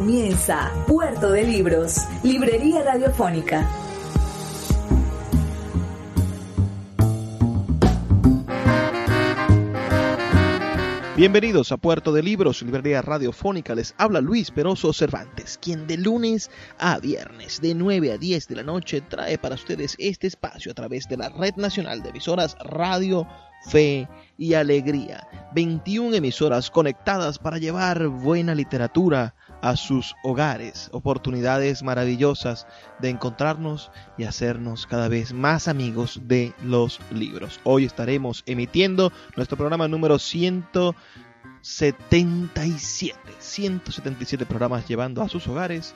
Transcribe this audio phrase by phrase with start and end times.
[0.00, 3.68] Comienza Puerto de Libros, Librería Radiofónica.
[11.18, 13.74] Bienvenidos a Puerto de Libros, Librería Radiofónica.
[13.74, 18.56] Les habla Luis Peroso Cervantes, quien de lunes a viernes, de 9 a 10 de
[18.56, 22.56] la noche, trae para ustedes este espacio a través de la Red Nacional de Emisoras
[22.64, 23.28] Radio,
[23.68, 25.28] Fe y Alegría.
[25.54, 32.66] 21 emisoras conectadas para llevar buena literatura a sus hogares, oportunidades maravillosas
[32.98, 37.60] de encontrarnos y hacernos cada vez más amigos de los libros.
[37.64, 45.94] Hoy estaremos emitiendo nuestro programa número 177, 177 programas llevando a sus hogares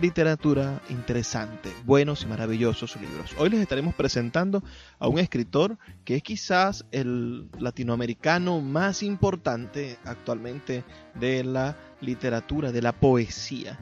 [0.00, 3.34] literatura interesante, buenos y maravillosos libros.
[3.38, 4.62] Hoy les estaremos presentando
[4.98, 12.82] a un escritor que es quizás el latinoamericano más importante actualmente de la literatura, de
[12.82, 13.78] la poesía.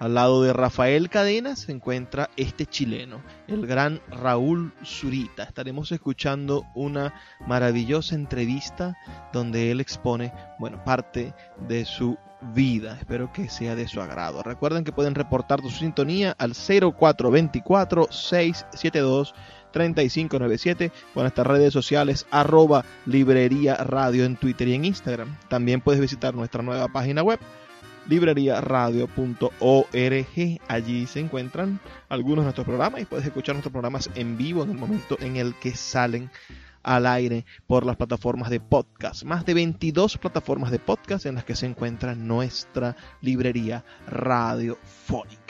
[0.00, 5.44] Al lado de Rafael Cadena se encuentra este chileno, el gran Raúl Zurita.
[5.44, 7.14] Estaremos escuchando una
[7.46, 8.96] maravillosa entrevista
[9.32, 11.32] donde él expone, bueno, parte
[11.68, 12.18] de su
[12.52, 12.96] vida.
[12.98, 14.42] Espero que sea de su agrado.
[14.42, 19.34] Recuerden que pueden reportar su sintonía al 0424 672
[19.70, 25.36] 3597 con nuestras redes sociales arroba librería radio en Twitter y en Instagram.
[25.48, 27.40] También puedes visitar nuestra nueva página web
[28.08, 30.60] libreriaradio.org.
[30.68, 34.70] Allí se encuentran algunos de nuestros programas y puedes escuchar nuestros programas en vivo en
[34.70, 36.30] el momento en el que salen
[36.82, 39.24] al aire por las plataformas de podcast.
[39.24, 45.43] Más de 22 plataformas de podcast en las que se encuentra nuestra librería radiofónica.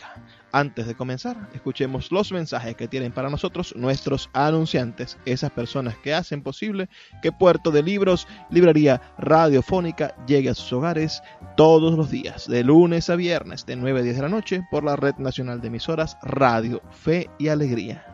[0.54, 6.14] Antes de comenzar, escuchemos los mensajes que tienen para nosotros nuestros anunciantes, esas personas que
[6.14, 6.88] hacen posible
[7.22, 11.24] que Puerto de Libros, Librería Radiofónica, llegue a sus hogares
[11.56, 14.84] todos los días, de lunes a viernes, de 9 a 10 de la noche, por
[14.84, 18.13] la Red Nacional de Emisoras Radio, Fe y Alegría.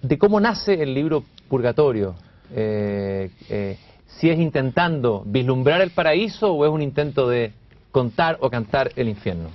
[0.00, 2.14] de cómo nace el libro Purgatorio.
[2.52, 7.52] Eh, si es intentando vislumbrar el paraíso o es un intento de
[7.90, 9.48] contar o cantar el infierno.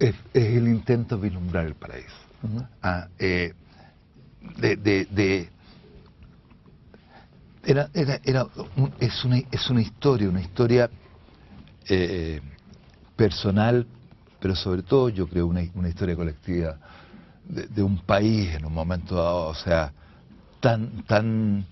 [0.00, 2.16] Es, el intento de vislumbrar el paraíso.
[2.82, 3.52] Ah, eh,
[4.56, 5.50] de,
[7.62, 8.46] era, era, era
[8.98, 10.88] es, una, es una historia, una historia
[11.86, 12.40] eh,
[13.14, 13.86] personal,
[14.40, 16.78] pero sobre todo yo creo una, una historia colectiva
[17.44, 19.92] de, de, un país en un momento dado, o sea,
[20.60, 21.66] tan, tan,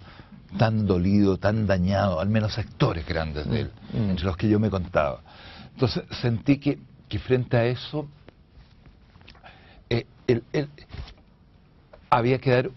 [0.59, 4.11] tan dolido, tan dañado, al menos sectores grandes de él, mm, mm.
[4.11, 5.23] entre los que yo me contaba.
[5.73, 6.79] Entonces sentí que,
[7.09, 8.07] que frente a eso
[10.29, 10.69] eh,
[12.11, 12.71] había que dar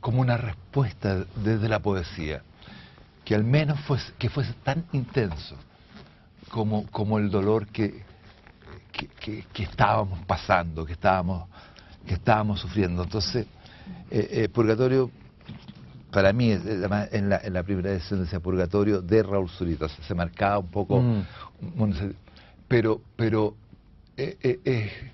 [0.00, 2.42] como una respuesta desde la poesía,
[3.24, 5.56] que al menos fuese, que fuese tan intenso
[6.50, 8.02] como, como el dolor que,
[8.92, 11.48] que, que estábamos pasando, que estábamos,
[12.06, 13.02] que estábamos sufriendo.
[13.02, 13.46] Entonces,
[14.10, 15.10] eh, eh, Purgatorio
[16.10, 20.58] para mí, en la, en la primera edición de Purgatorio de Raúl Zurita, se marcaba
[20.58, 21.22] un poco, mm.
[22.66, 23.54] pero, pero
[24.16, 25.12] eh,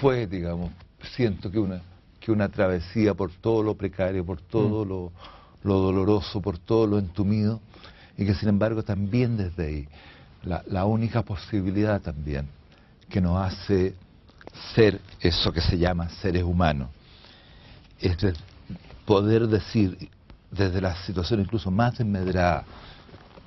[0.00, 0.70] fue, digamos,
[1.16, 1.82] siento que una,
[2.20, 4.88] que una travesía por todo lo precario, por todo mm.
[4.88, 5.12] lo,
[5.64, 7.60] lo, doloroso, por todo lo entumido,
[8.16, 9.88] y que sin embargo también desde ahí,
[10.44, 12.48] la, la única posibilidad también
[13.08, 13.94] que nos hace
[14.74, 16.88] ser eso que se llama seres humanos,
[18.00, 18.16] es
[19.04, 20.10] poder decir
[20.50, 22.64] desde la situación incluso más desmedrada,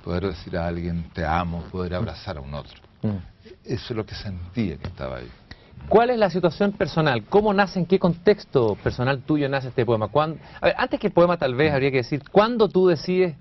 [0.04, 2.80] poder decir a alguien te amo, poder abrazar a un otro.
[3.02, 3.16] Mm.
[3.64, 5.30] Eso es lo que sentía que estaba ahí.
[5.88, 7.24] ¿Cuál es la situación personal?
[7.28, 10.10] ¿Cómo nace, en qué contexto personal tuyo nace este poema?
[10.12, 13.36] A ver, antes que el poema tal vez habría que decir, ¿cuándo tú decides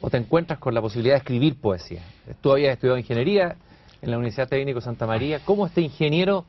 [0.00, 2.02] o te encuentras con la posibilidad de escribir poesía?
[2.40, 3.56] Tú habías estudiado ingeniería
[4.00, 5.40] en la Universidad Técnico Santa María.
[5.44, 6.46] ¿Cómo este ingeniero,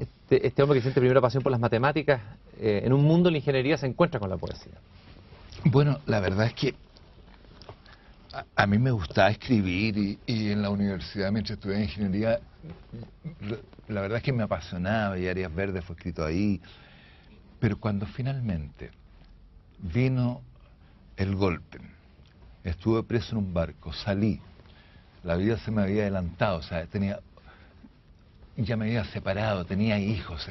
[0.00, 2.20] este, este hombre que siente primera pasión por las matemáticas,
[2.60, 4.72] eh, en un mundo de la ingeniería se encuentra con la poesía?
[5.64, 6.74] Bueno, la verdad es que
[8.54, 12.40] a, mí me gustaba escribir y, en la universidad mientras estudié ingeniería,
[13.88, 16.60] la verdad es que me apasionaba y Arias Verdes fue escrito ahí.
[17.58, 18.90] Pero cuando finalmente
[19.78, 20.42] vino
[21.16, 21.78] el golpe,
[22.64, 24.40] estuve preso en un barco, salí,
[25.22, 27.20] la vida se me había adelantado, o sea, tenía,
[28.56, 30.48] ya me había separado, tenía hijos,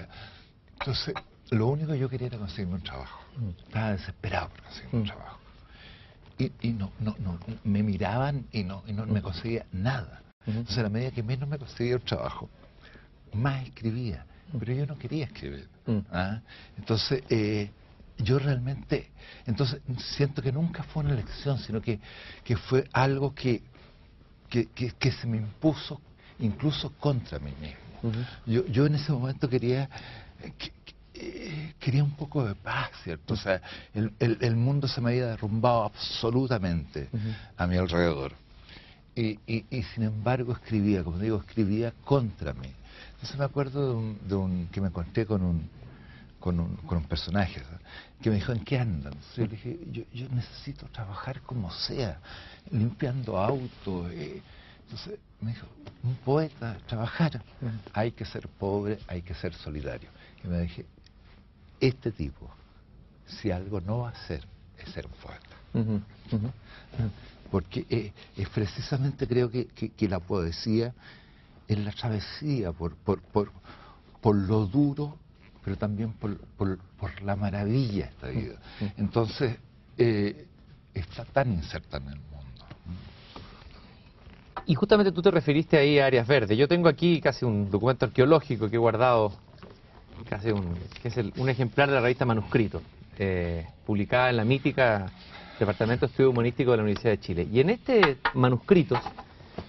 [0.79, 1.13] entonces
[1.51, 3.19] lo único que yo quería era conseguirme un trabajo.
[3.37, 3.49] Mm.
[3.67, 5.07] Estaba desesperado por conseguirme un mm.
[5.07, 5.44] trabajo.
[6.37, 10.21] Y, y, no, no, no, me miraban y no, y no me conseguía nada.
[10.45, 12.49] Entonces, a la medida que menos me conseguía un trabajo,
[13.33, 14.25] más escribía.
[14.59, 15.67] Pero yo no quería escribir.
[16.11, 16.41] ¿ah?
[16.77, 17.71] Entonces, eh,
[18.17, 19.09] yo realmente,
[19.45, 19.81] entonces
[20.15, 21.99] siento que nunca fue una elección, sino que,
[22.43, 23.61] que fue algo que,
[24.49, 25.99] que, que, se me impuso
[26.39, 28.25] incluso contra mí mismo.
[28.45, 29.89] yo, yo en ese momento quería,
[31.17, 33.35] eh, quería un poco de paz, ¿cierto?
[33.35, 33.61] O sea,
[33.93, 37.09] el, el, mundo se me había derrumbado absolutamente
[37.55, 38.33] a mi alrededor.
[39.15, 42.69] Y, y, sin embargo escribía, como digo, escribía contra mí.
[43.13, 45.69] Entonces me acuerdo de un, de un que me encontré con un,
[46.37, 47.61] con un, con un personaje
[48.21, 49.13] que me dijo, ¿en qué andan?
[49.13, 52.19] Entonces yo le dije, yo, yo necesito trabajar como sea,
[52.71, 54.11] limpiando autos.
[54.11, 54.41] Eh".
[54.83, 55.67] Entonces me dijo,
[56.03, 57.41] un poeta, trabajar,
[57.93, 60.09] hay que ser pobre, hay que ser solidario.
[60.43, 60.85] Y me dije,
[61.79, 62.49] este tipo,
[63.25, 64.45] si algo no va a hacer,
[64.77, 65.55] es ser un poeta.
[67.51, 70.93] Porque eh, es precisamente creo que, que, la poesía
[71.67, 73.51] es la travesía por, por, por,
[74.21, 75.17] por lo duro,
[75.63, 76.79] pero también por, por,
[77.21, 78.55] la maravilla de esta vida.
[78.97, 79.57] Entonces,
[79.97, 80.47] eh,
[80.93, 82.35] está tan inserta en el mundo.
[84.65, 86.57] Y justamente tú te referiste ahí a áreas verdes.
[86.57, 89.33] Yo tengo aquí casi un documento arqueológico que he guardado
[90.29, 92.81] casi un, que es un ejemplar de la revista Manuscrito,
[93.17, 95.11] eh, publicada en la mítica
[95.59, 97.47] Departamento de Estudio Humanístico de la Universidad de Chile.
[97.51, 98.99] Y en este manuscrito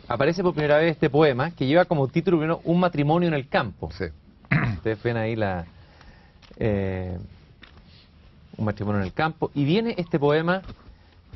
[0.09, 3.49] aparece por primera vez este poema que lleva como título primero Un matrimonio en el
[3.49, 3.87] campo.
[3.87, 5.67] Ustedes ven ahí la...
[6.57, 7.19] Eh,
[8.57, 9.51] un matrimonio en el campo.
[9.55, 10.63] Y viene este poema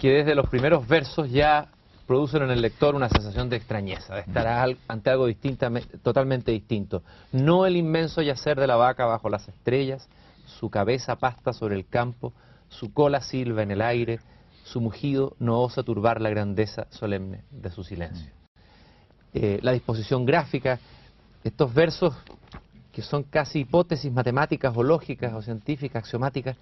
[0.01, 1.69] que desde los primeros versos ya
[2.11, 5.29] producen en el lector una sensación de extrañeza, de estar ante algo
[6.03, 7.05] totalmente distinto.
[7.31, 10.09] No el inmenso yacer de la vaca bajo las estrellas,
[10.45, 12.33] su cabeza pasta sobre el campo,
[12.69, 14.19] su cola silba en el aire,
[14.65, 18.33] su mugido no osa turbar la grandeza solemne de su silencio.
[19.33, 20.81] Eh, la disposición gráfica,
[21.45, 22.13] estos versos
[22.91, 26.57] que son casi hipótesis matemáticas o lógicas o científicas, axiomáticas,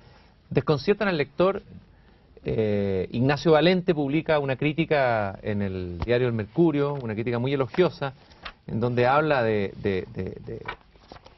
[0.51, 1.63] desconciertan al lector
[2.45, 8.15] eh, Ignacio Valente publica una crítica en el diario El Mercurio, una crítica muy elogiosa,
[8.67, 9.73] en donde habla de,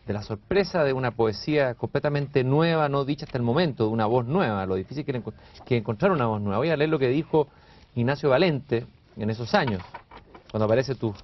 [0.06, 4.26] la sorpresa de una poesía completamente nueva, no dicha hasta el momento, de una voz
[4.26, 5.22] nueva, lo difícil que,
[5.64, 6.58] que encontrar una voz nueva.
[6.58, 7.48] Voy a leer lo que dijo
[7.94, 9.82] Ignacio Valente en esos años,
[10.50, 11.14] cuando aparece tú,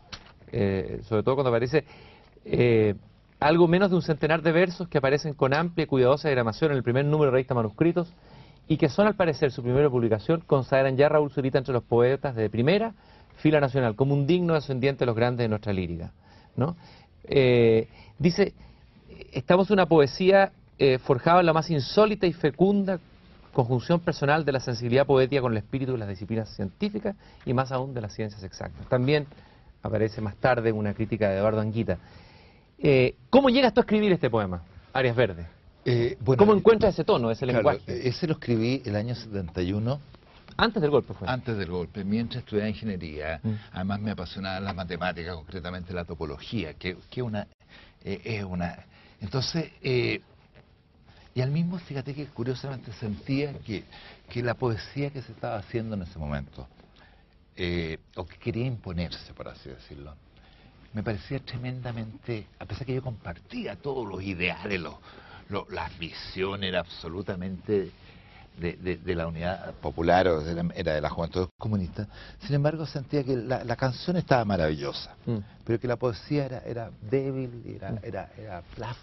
[0.53, 1.85] eh, sobre todo cuando aparece
[2.45, 2.95] eh,
[3.41, 6.79] algo menos de un centenar de versos que aparecen con amplia y cuidadosa diagramación en
[6.79, 8.13] el primer número de revista Manuscritos,
[8.69, 11.85] y que son al parecer su primera publicación, consagran ya a Raúl Zurita entre los
[11.85, 12.95] poetas de primera
[13.37, 16.13] fila nacional, como un digno descendiente de los grandes de nuestra lírica.
[16.57, 16.77] ¿no?
[17.25, 18.55] Eh, dice,
[19.33, 22.99] estamos en una poesía eh, forjada en la más insólita y fecunda
[23.53, 27.73] conjunción personal de la sensibilidad poética con el espíritu de las disciplinas científicas y más
[27.73, 28.87] aún de las ciencias exactas.
[28.89, 29.27] También
[29.83, 31.99] aparece más tarde una crítica de Eduardo Anguita.
[32.79, 35.47] Eh, ¿Cómo llegas tú a escribir este poema, Arias Verdes?
[35.89, 38.09] Eh, ¿Cómo encuentras ese tono, ese lenguaje?
[38.09, 40.01] Ese lo escribí el año 71.
[40.57, 41.29] Antes del golpe fue.
[41.29, 43.39] Antes del golpe, mientras estudiaba ingeniería.
[43.41, 43.53] Mm.
[43.73, 47.47] Además me apasionaba la matemática, concretamente la topología, que, que una,
[48.03, 48.85] eh, es una...
[49.21, 50.21] Entonces, eh,
[51.37, 53.85] y al mismo, fíjate que curiosamente sentía que,
[54.29, 56.67] que la poesía que se estaba haciendo en ese momento,
[57.55, 60.17] eh, o que quería imponerse, por así decirlo,
[60.95, 64.95] me parecía tremendamente, a pesar que yo compartía todos los ideales, los,
[65.49, 67.91] los, las visiones, era absolutamente
[68.59, 72.09] de, de, la unidad popular o era de la juventud comunista,
[72.41, 75.37] sin embargo sentía que la, la canción estaba maravillosa, mm.
[75.65, 77.99] pero que la poesía era, era débil, era, mm.
[78.03, 78.97] era, era flaf,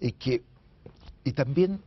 [0.00, 0.42] y que
[1.24, 1.80] y también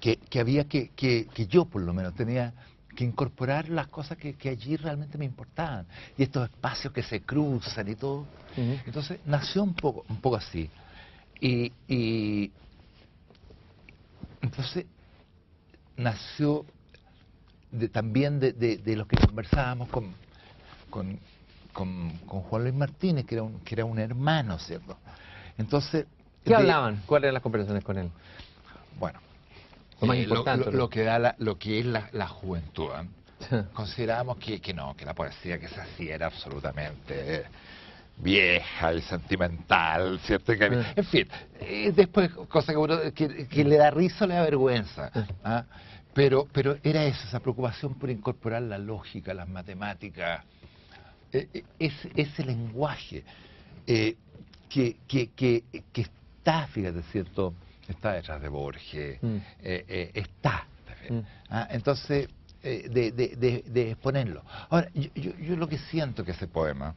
[0.00, 2.52] que, que había que, que, que, yo por lo menos tenía
[2.96, 5.86] que incorporar las cosas que, que, allí realmente me importaban
[6.16, 8.26] y estos espacios que se cruzan y todo
[8.56, 10.70] entonces nació un poco un poco así
[11.40, 12.52] y, y
[14.44, 14.86] entonces
[15.96, 16.64] nació
[17.70, 20.12] de, también de, de, de, los que conversábamos con,
[20.90, 21.18] con,
[21.72, 24.96] con, con, Juan Luis Martínez, que era un, que era un hermano, ¿cierto?
[25.58, 26.06] Entonces...
[26.44, 27.02] ¿Qué hablaban?
[27.06, 28.10] ¿Cuáles eran las conversaciones con él?
[28.98, 29.18] Bueno,
[30.00, 32.90] lo, más eh, importante, lo, que da la, lo que es la, la juventud.
[33.50, 33.64] ¿eh?
[33.72, 37.44] Considerábamos que, que no, que la poesía que se hacía era absolutamente
[38.16, 40.52] vieja y sentimental, ¿cierto?
[40.52, 41.28] en fin,
[41.60, 45.10] eh, después, cosa que, uno, que, le da risa o le da vergüenza.
[45.42, 45.64] ¿ah?
[46.12, 50.44] Pero, pero era eso, esa preocupación por incorporar la lógica, las matemáticas,
[51.32, 53.24] eh, ese, ese, lenguaje
[53.84, 54.16] que,
[54.68, 57.54] que, que, que, está, fíjate, ¿cierto?
[57.88, 59.36] Está detrás de Borges, mm.
[59.60, 60.66] está.
[61.10, 61.18] Mm.
[61.50, 61.66] ¿ah?
[61.70, 62.28] Entonces,
[62.62, 64.42] de, de, de, exponerlo.
[64.70, 66.94] Ahora, yo, yo, yo lo que siento que ese poema,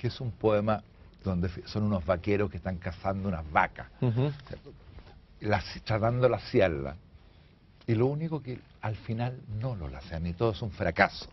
[0.00, 0.82] que es un poema
[1.22, 3.88] donde son unos vaqueros que están cazando unas vacas,
[5.84, 6.96] tratando de laciarla.
[7.86, 11.28] Y lo único que al final no lo lacean, y todo es un fracaso.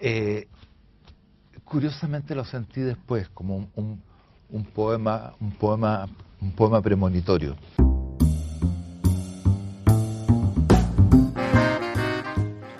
[0.00, 0.48] Eh,
[1.62, 4.02] curiosamente lo sentí después como un,
[4.48, 6.08] un, poema, un poema,
[6.40, 7.54] un poema premonitorio.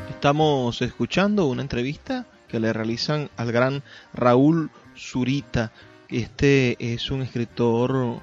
[0.09, 3.83] Estamos escuchando una entrevista que le realizan al gran
[4.15, 5.73] Raúl Zurita.
[6.09, 8.23] Este es un escritor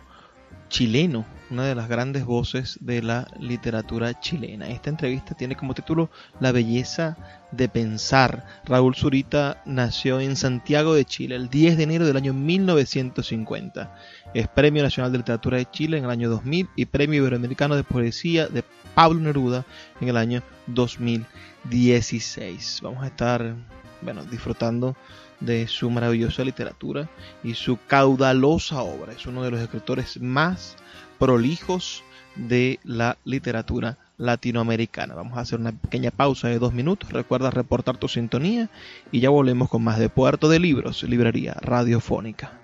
[0.72, 4.70] chileno, una de las grandes voces de la literatura chilena.
[4.70, 6.10] Esta entrevista tiene como título
[6.40, 7.18] La belleza
[7.51, 8.46] de pensar.
[8.66, 13.94] Raúl Zurita nació en Santiago de Chile el 10 de enero del año 1950.
[14.34, 17.84] Es Premio Nacional de Literatura de Chile en el año 2000 y Premio Iberoamericano de
[17.84, 18.63] Poesía de
[18.96, 19.66] Pablo Neruda
[20.00, 22.80] en el año 2016.
[22.82, 23.56] Vamos a estar
[24.01, 24.96] bueno, disfrutando
[25.41, 27.10] de su maravillosa literatura
[27.43, 29.13] y su caudalosa obra.
[29.13, 30.77] Es uno de los escritores más
[31.19, 32.03] prolijos
[32.36, 35.15] de la literatura latinoamericana.
[35.15, 37.12] Vamos a hacer una pequeña pausa de dos minutos.
[37.12, 38.69] Recuerda reportar tu sintonía
[39.12, 42.60] y ya volvemos con más de Puerto de Libros, librería radiofónica.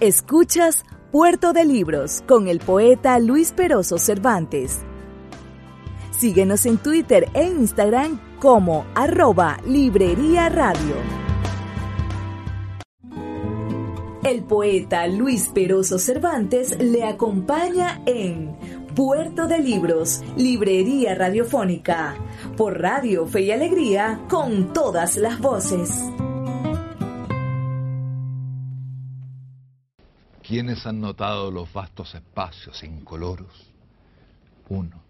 [0.00, 4.80] Escuchas Puerto de Libros con el poeta Luis Peroso Cervantes.
[6.10, 11.29] Síguenos en Twitter e Instagram como arroba Librería Radio.
[14.22, 18.54] El poeta Luis Peroso Cervantes le acompaña en
[18.94, 22.16] Puerto de Libros, Librería Radiofónica,
[22.54, 25.90] por Radio Fe y Alegría, con todas las voces.
[30.46, 33.72] ¿Quiénes han notado los vastos espacios incoloros?
[34.68, 35.00] Uno.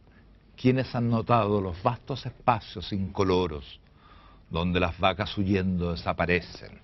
[0.57, 3.81] ¿Quiénes han notado los vastos espacios incoloros
[4.50, 6.81] donde las vacas huyendo desaparecen,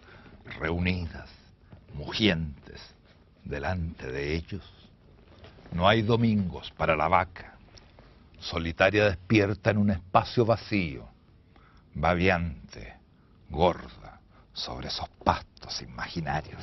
[0.58, 1.45] reunidas?
[1.96, 2.80] Mugientes
[3.44, 4.62] delante de ellos.
[5.72, 7.54] No hay domingos para la vaca,
[8.38, 11.08] solitaria despierta en un espacio vacío,
[11.94, 12.94] babiante,
[13.48, 14.20] gorda,
[14.52, 16.62] sobre esos pastos imaginarios.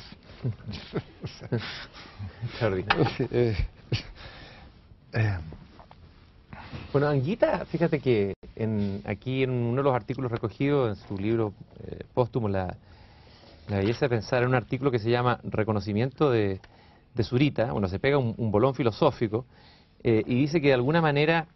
[6.92, 11.52] bueno, Anguita, fíjate que en, aquí en uno de los artículos recogidos en su libro
[11.84, 12.76] eh, póstumo, la,
[13.68, 16.60] la belleza de pensar en un artículo que se llama Reconocimiento de,
[17.14, 19.46] de Zurita, bueno, se pega un, bolón filosófico
[20.02, 21.46] eh, y dice que de alguna manera,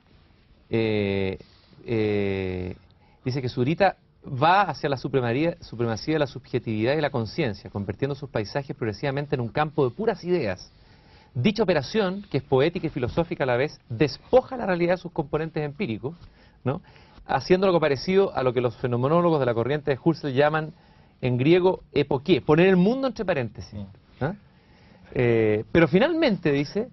[0.70, 1.38] eh,
[1.84, 2.76] eh,
[3.24, 8.14] dice que Zurita va hacia la supremacía, supremacía de la subjetividad y la conciencia, convirtiendo
[8.14, 10.72] sus paisajes progresivamente en un campo de puras ideas.
[11.34, 15.12] Dicha operación, que es poética y filosófica a la vez, despoja la realidad de sus
[15.12, 16.16] componentes empíricos,
[16.64, 16.80] ¿no?
[17.26, 20.72] haciendo algo parecido a lo que los fenomenólogos de la corriente de Husserl llaman
[21.20, 23.80] en griego epoqué, poner el mundo entre paréntesis.
[24.20, 24.34] ¿ah?
[25.12, 26.88] Eh, pero finalmente, dice,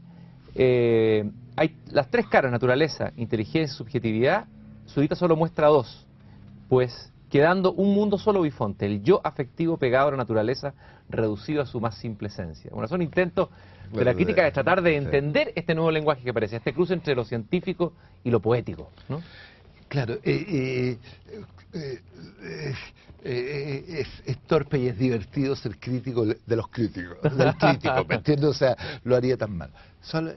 [0.56, 4.46] eh, hay las tres caras, naturaleza, inteligencia y subjetividad,
[4.86, 6.06] Sudita solo muestra dos,
[6.70, 10.74] pues quedando un mundo solo bifonte, el yo afectivo pegado a la naturaleza,
[11.10, 12.70] reducido a su más simple esencia.
[12.72, 13.50] Bueno, son intentos
[13.92, 17.16] de la crítica de tratar de entender este nuevo lenguaje que aparece, este cruce entre
[17.16, 18.90] lo científico y lo poético.
[19.10, 19.22] ¿no?
[19.88, 20.98] Claro, eh, eh,
[21.76, 22.76] eh,
[24.26, 28.50] es, torpe y es divertido ser crítico de los críticos, del crítico, ¿me entiendes?
[28.50, 29.72] O sea, lo haría tan mal.
[30.02, 30.34] Solo,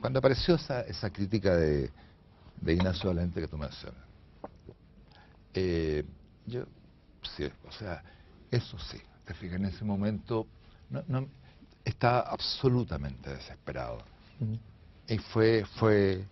[0.00, 1.90] cuando apareció esa, esa crítica de,
[2.60, 4.00] de Ignacio Valente que tú mencionas,
[6.46, 6.64] yo,
[7.36, 8.02] sí, o sea,
[8.50, 10.46] eso sí, te fijas, en ese momento
[10.90, 11.28] no, no,
[11.86, 13.98] estaba absolutamente desesperado.
[15.08, 16.24] Y fue, fue,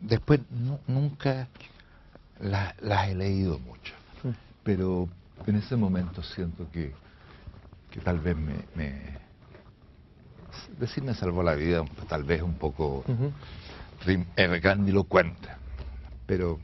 [0.00, 0.40] después
[0.86, 1.48] nunca
[2.40, 3.94] las he leído mucho,
[4.62, 5.08] pero
[5.46, 6.92] en ese momento siento que,
[7.90, 9.18] que tal vez me, me,
[10.78, 13.32] decir me salvó la vida, tal vez un poco uh
[14.62, 15.48] grandilocuente,
[16.24, 16.58] pero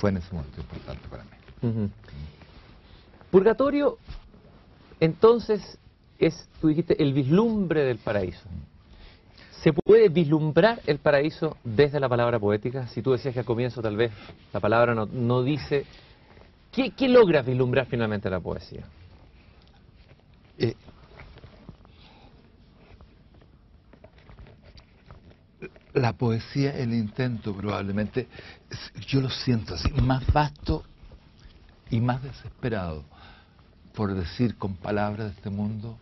[0.00, 1.90] fue en ese momento importante para mí.
[3.30, 3.98] Purgatorio,
[5.00, 5.78] entonces,
[6.18, 8.48] es, tú dijiste, el vislumbre del paraíso.
[9.62, 12.86] ¿Se puede vislumbrar el paraíso desde la palabra poética?
[12.88, 14.10] Si tú decías que al comienzo tal vez
[14.52, 15.84] la palabra no, dice...
[16.72, 18.84] ¿Qué, ¿Qué, logra vislumbrar finalmente la poesía?
[20.56, 20.74] Eh,
[25.94, 28.28] la poesía, el intento probablemente,
[29.08, 30.84] yo lo siento así, más vasto
[31.90, 33.04] y más desesperado
[33.94, 35.98] por decir con palabras de este mundo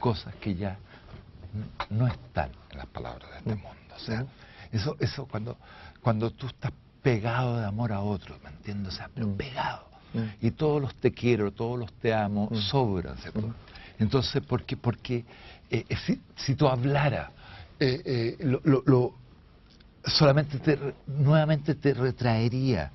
[0.00, 0.78] cosas que ya
[1.90, 3.62] no están en las palabras de este mm.
[3.62, 3.94] mundo.
[3.94, 4.26] O sea,
[4.72, 5.56] eso, eso cuando,
[6.00, 8.94] cuando tú estás pegado de amor a otro, ¿me entiendes?
[8.94, 9.36] O sea, pero mm.
[9.36, 9.84] pegado.
[10.14, 10.46] Mm.
[10.46, 13.54] Y todos los te quiero, todos los te amo, sobran, ¿cierto?
[13.98, 14.76] Entonces, ¿por qué?
[14.76, 15.24] Porque
[15.70, 17.30] eh, eh, si, si, tú hablaras,
[17.78, 19.14] eh, lo, lo,
[20.04, 22.90] solamente te, nuevamente te retraería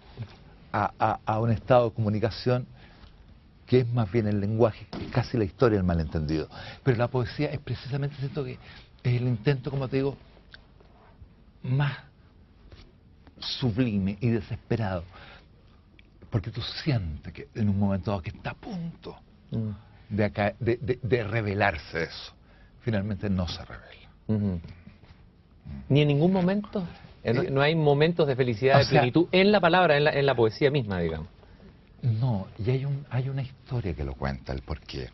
[0.71, 2.67] a, a, un estado de comunicación
[3.65, 6.47] que es más bien el lenguaje, casi la historia del malentendido.
[6.83, 8.59] Pero la poesía es precisamente, siento que es
[9.21, 10.17] el intento, como te digo,
[11.63, 11.97] más
[13.39, 15.03] sublime y desesperado.
[16.29, 19.15] Porque tú sientes que en un momento dado que está a punto
[19.51, 19.69] mm.
[20.09, 22.33] de, de, de, revelarse eso.
[22.81, 24.59] Finalmente no se revela.
[25.89, 26.85] Ni en ningún momento.
[27.23, 30.35] Eh, no, hay momentos de felicidad, de plenitud en la palabra, en la, en la
[30.35, 31.27] poesía misma, digamos.
[32.05, 35.09] No, y hay, un, hay una historia que lo cuenta, el porqué.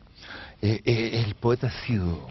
[0.62, 2.30] Eh, eh, el poeta ha sido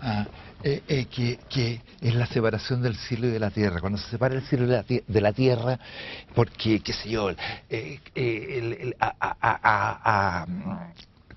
[0.00, 0.26] ah,
[0.62, 3.80] que, que, es la separación del cielo y de la tierra.
[3.80, 5.78] Cuando se separa el cielo de la, tierra,
[6.34, 7.30] porque, qué sé yo,
[9.00, 10.46] a,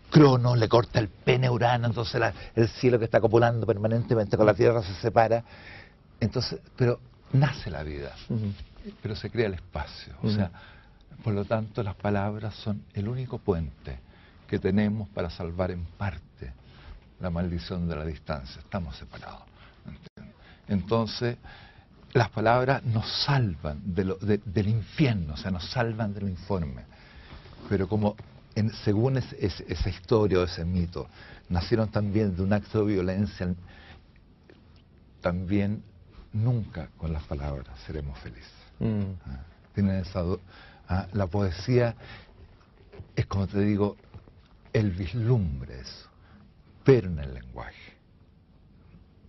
[0.09, 2.21] Crono le corta el pene Urano, entonces
[2.55, 5.43] el cielo que está copulando permanentemente con la tierra se separa.
[6.19, 6.99] Entonces, pero
[7.33, 8.15] nace la vida,
[9.01, 10.13] pero se crea el espacio.
[10.23, 10.51] O sea,
[11.23, 13.99] por lo tanto, las palabras son el único puente
[14.47, 16.53] que tenemos para salvar en parte
[17.19, 18.61] la maldición de la distancia.
[18.61, 19.43] Estamos separados.
[20.67, 21.37] Entonces,
[22.13, 26.83] las palabras nos salvan del infierno, o sea, nos salvan del informe.
[27.69, 28.15] Pero como
[28.83, 31.07] según esa historia o ese mito,
[31.49, 33.53] nacieron también de un acto de violencia,
[35.21, 35.83] también
[36.31, 38.53] nunca con las palabras seremos felices.
[38.79, 39.03] Mm.
[39.25, 39.39] Ah,
[39.73, 40.23] tienen esa,
[40.89, 41.95] ah, la poesía
[43.15, 43.95] es como te digo,
[44.73, 46.09] el vislumbre eso,
[46.83, 47.93] pero en el lenguaje.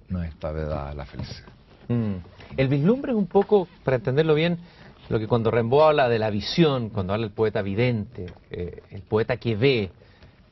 [0.08, 1.48] No está vedada la felicidad.
[1.88, 2.16] Mm.
[2.56, 4.58] El vislumbre es un poco, para entenderlo bien,
[5.08, 9.02] lo que cuando Rimbaud habla de la visión, cuando habla el poeta vidente, eh, el
[9.02, 9.90] poeta que ve,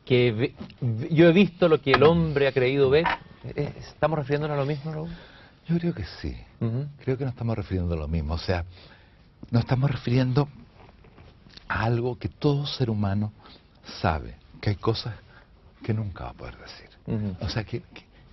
[0.04, 0.54] que
[1.10, 3.04] yo he visto lo que el hombre ha creído ver,
[3.56, 5.10] eh, ¿estamos refiriéndonos a lo mismo, Raúl?
[5.66, 6.36] Yo creo que sí.
[7.04, 8.34] Creo que nos estamos refiriendo a lo mismo.
[8.34, 8.64] O sea,
[9.50, 10.48] nos estamos refiriendo
[11.68, 13.32] algo que todo ser humano
[14.00, 15.14] sabe, que hay cosas
[15.82, 16.88] que nunca va a poder decir.
[17.40, 17.82] O sea, que,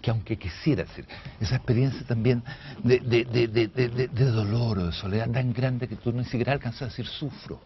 [0.01, 1.05] que, aunque quisiera decir,
[1.39, 2.43] esa experiencia también
[2.83, 6.83] de, de, de, de, dolor o de soledad tan grande que tú ni siquiera alcanzas
[6.83, 7.61] a decir sufro.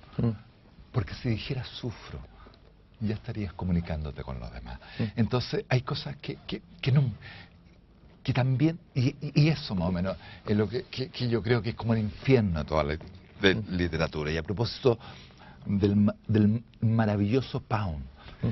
[0.92, 2.20] Porque si dijeras sufro,
[3.00, 4.80] ya estarías comunicándote con los demás.
[5.16, 7.12] Entonces, hay cosas que, que, que no
[8.26, 10.84] que también, y, eso más o menos, es lo que,
[11.30, 12.98] yo creo que es como el infierno de toda la
[13.70, 14.32] literatura.
[14.32, 14.98] Y a propósito
[15.66, 18.04] del, del maravilloso Pound,
[18.42, 18.50] mm.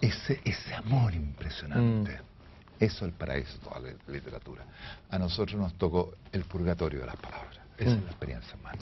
[0.00, 2.84] ese, ese amor impresionante, mm.
[2.84, 4.64] eso es el paraíso de toda la literatura.
[5.10, 7.58] A nosotros nos tocó el purgatorio de las palabras.
[7.78, 8.04] Esa es mm.
[8.04, 8.78] la experiencia humana.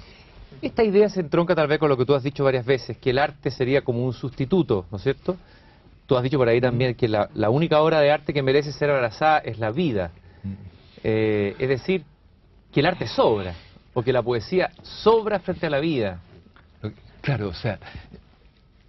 [0.63, 3.11] Esta idea se entronca tal vez con lo que tú has dicho varias veces, que
[3.11, 5.37] el arte sería como un sustituto, ¿no es cierto?
[6.07, 8.73] Tú has dicho por ahí también que la, la única obra de arte que merece
[8.73, 10.11] ser abrazada es la vida.
[11.05, 12.03] Eh, es decir,
[12.73, 13.55] que el arte sobra,
[13.95, 16.21] o que la poesía sobra frente a la vida,
[17.29, 17.79] Claro, o sea,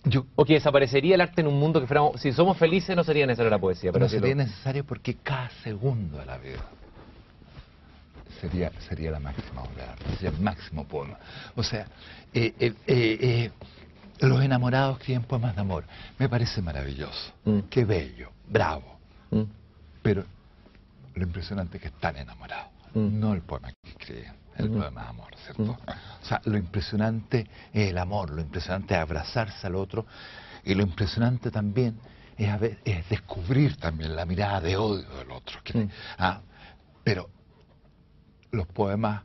[0.05, 3.03] yo o que desaparecería el arte en un mundo que fuéramos, si somos felices no
[3.03, 6.63] sería necesaria la poesía, pero no lo- sería necesario porque cada segundo de la vida
[8.39, 11.17] sería, sería la máxima obra de arte, sería el máximo poema.
[11.55, 11.85] O sea,
[12.33, 13.51] eh, eh, eh,
[14.21, 15.83] los enamorados escriben poemas de amor.
[16.17, 17.33] Me parece maravilloso.
[17.43, 17.59] Mm.
[17.69, 18.99] Qué bello, bravo.
[19.31, 19.43] ¿Mm?
[20.01, 20.23] Pero
[21.15, 22.71] lo impresionante es que están enamorados.
[22.93, 23.19] Mm.
[23.19, 24.77] No el poema que escriben, el Mm.
[24.77, 25.63] poema de amor, ¿cierto?
[25.63, 25.69] Mm.
[26.21, 30.05] O sea, lo impresionante es el amor, lo impresionante es abrazarse al otro
[30.63, 31.99] y lo impresionante también
[32.37, 35.59] es, a ver- es descubrir también la mirada de odio del otro.
[35.63, 35.89] que- Mm.
[36.17, 36.41] ah,
[37.03, 37.29] pero
[38.51, 39.23] los poemas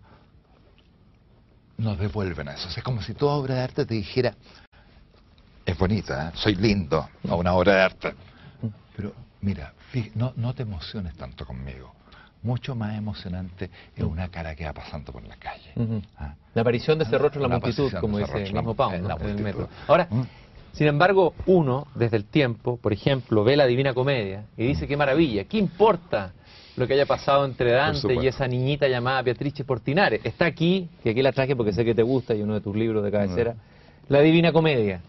[1.76, 2.68] nos devuelven a eso.
[2.68, 4.34] O sea, es como si toda obra de arte te dijera,
[5.66, 6.32] es bonita, ¿eh?
[6.34, 8.14] soy lindo, a una obra de arte.
[8.96, 9.72] Pero mira,
[10.14, 11.94] no, no te emociones tanto conmigo.
[12.44, 15.72] Mucho más emocionante es una cara que va pasando por la calle.
[16.18, 16.34] Ah.
[16.54, 19.04] La aparición de ese rostro en la, La multitud, como dice el en mismo en
[19.10, 19.68] en el metro.
[19.88, 20.22] Ahora, Mm.
[20.72, 24.96] sin embargo, uno, desde el tiempo, por ejemplo, ve la Divina Comedia y dice, qué
[24.96, 26.32] maravilla, ¿qué importa
[26.76, 30.20] lo que haya pasado entre Dante y esa niñita llamada Beatrice Portinari?
[30.22, 32.76] Está aquí, que aquí la traje porque sé que te gusta y uno de tus
[32.76, 33.54] libros de cabecera,
[34.08, 35.00] la Divina Comedia.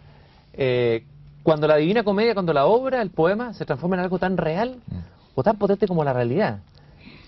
[0.54, 1.04] Eh,
[1.43, 4.78] cuando la Divina Comedia, cuando la obra, el poema, se transforma en algo tan real
[4.88, 4.95] Mm.
[5.36, 6.60] o tan potente como la realidad.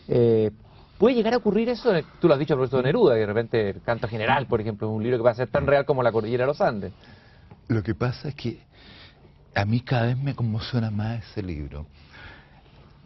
[0.08, 0.52] Eh,
[0.98, 1.92] ¿Puede llegar a ocurrir eso?
[2.20, 4.94] Tú lo has dicho de Neruda, que de repente el canto general, por ejemplo, es
[4.96, 6.92] un libro que va a ser tan real como la cordillera de los Andes.
[7.68, 8.60] Lo que pasa es que
[9.54, 11.86] a mí cada vez me conmociona más ese libro.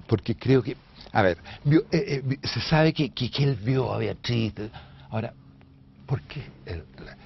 [0.07, 0.77] Porque creo que,
[1.11, 4.53] a ver, vio- eh, eh, se sabe que, que, que él vio a Beatriz.
[5.09, 5.33] Ahora,
[6.05, 6.43] ¿por qué?
[6.65, 7.17] el- la,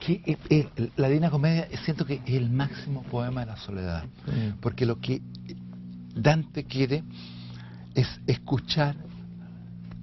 [0.00, 4.04] que, eh, la Divina Comedia siento que es el máximo poema de la soledad.
[4.60, 5.20] Porque lo que
[6.14, 7.02] Dante quiere
[7.94, 8.96] es escuchar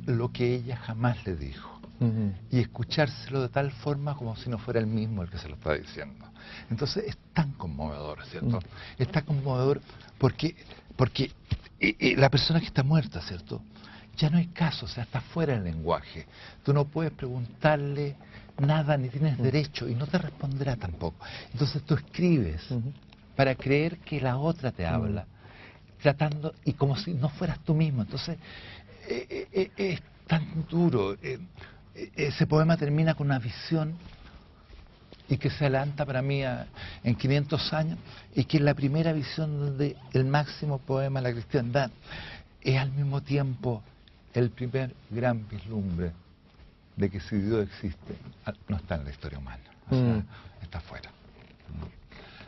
[0.05, 1.81] lo que ella jamás le dijo
[2.49, 5.53] y escuchárselo de tal forma como si no fuera el mismo el que se lo
[5.53, 6.25] está diciendo.
[6.71, 8.59] Entonces es tan conmovedor, ¿cierto?
[8.59, 9.01] Mm.
[9.01, 9.81] Es tan conmovedor
[10.17, 10.55] porque,
[10.95, 11.31] porque
[11.79, 13.61] eh, eh, la persona que está muerta, ¿cierto?
[14.17, 16.25] Ya no hay caso, o sea, está fuera del lenguaje.
[16.63, 18.15] Tú no puedes preguntarle
[18.59, 21.23] nada, ni tienes derecho, y no te responderá tampoco.
[21.53, 22.61] Entonces tú escribes
[23.35, 25.25] para creer que la otra te habla,
[26.01, 28.01] tratando, y como si no fueras tú mismo.
[28.01, 28.37] Entonces,
[29.11, 31.15] eh, eh, eh, es tan duro.
[31.93, 33.93] ese poema termina con una visión
[35.27, 36.67] y que se adelanta para mí a-
[37.03, 37.97] en 500 años
[38.35, 41.91] y que es la primera visión donde el máximo poema de la cristiandad
[42.61, 43.83] es al mismo tiempo
[44.33, 46.11] el primer gran vislumbre
[46.95, 50.25] de que si Dios existe, ah, no está en la historia humana, o sea, Mm.
[50.63, 51.09] está fuera.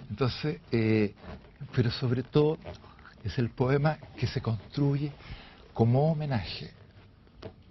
[0.10, 1.14] Entonces, eh,
[1.76, 2.58] pero sobre todo
[3.24, 5.12] es el poema que se construye
[5.74, 6.72] como homenaje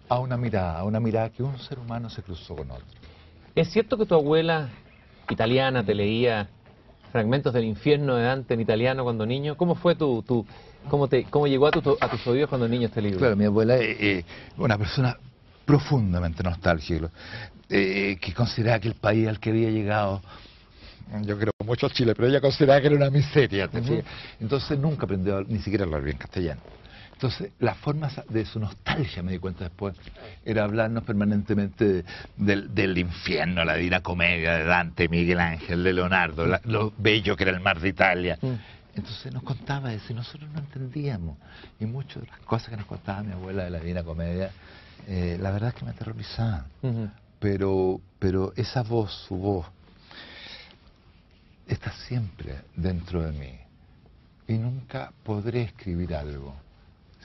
[0.08, 2.84] a una mirada, a una mirada que un ser humano se cruzó con otro.
[3.54, 4.68] ¿Es cierto que tu abuela
[5.28, 6.48] italiana te leía
[7.12, 9.56] fragmentos del infierno de Dante en italiano cuando niño?
[9.56, 10.44] ¿Cómo fue tu, tu
[10.90, 13.18] cómo te, cómo llegó a, tu- a tus oídos cuando niño este libro?
[13.18, 14.24] Claro, mi abuela es eh,
[14.58, 15.16] una persona
[15.64, 17.10] profundamente nostálgica,
[17.68, 20.20] eh, que consideraba que el país al que había llegado,
[21.24, 23.70] yo creo mucho Chile, pero ella consideraba que era una miseria.
[24.40, 26.60] Entonces nunca aprendió a- ni siquiera a hablar bien castellano.
[27.22, 29.94] Entonces, la forma sa- de su nostalgia, me di cuenta después,
[30.44, 32.04] era hablarnos permanentemente de-
[32.36, 37.36] del, del infierno, la divina comedia de Dante, Miguel Ángel, de Leonardo, la- lo bello
[37.36, 38.38] que era el mar de Italia.
[38.42, 38.54] Mm.
[38.96, 41.38] Entonces nos contaba eso y nosotros no entendíamos.
[41.78, 44.50] Y muchas de las cosas que nos contaba mi abuela de la Divina Comedia,
[45.06, 46.64] eh, la verdad es que me aterrorizaban.
[47.38, 49.66] Pero, pero esa voz, su voz,
[51.68, 53.52] está siempre dentro de mí.
[54.48, 56.56] Y nunca podré escribir algo,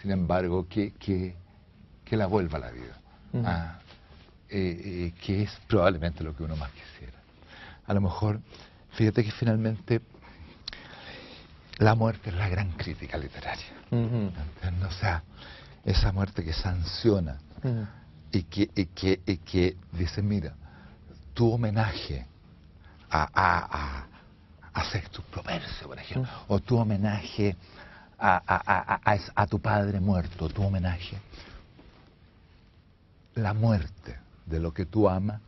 [0.02, 1.36] sin embargo, que, que,
[2.06, 2.98] que la vuelva a la vida.
[3.46, 3.80] Ah,
[4.50, 7.18] eh, eh, que es probablemente lo que uno más quisiera.
[7.86, 8.40] A lo mejor,
[8.92, 10.02] fíjate que finalmente
[11.78, 13.66] la muerte es la gran crítica literaria.
[14.88, 15.24] O sea,
[15.84, 17.38] esa muerte que sanciona
[18.32, 20.54] y que, y que, y que dice, mira,
[21.34, 22.26] tu homenaje
[23.10, 24.08] a, a, a,
[24.74, 27.56] a Sextus Propercio, por ejemplo, o tu homenaje
[28.20, 31.18] a, a, a, a- tu padre muerto, tu homenaje,
[33.36, 35.42] la muerte de lo que tú amas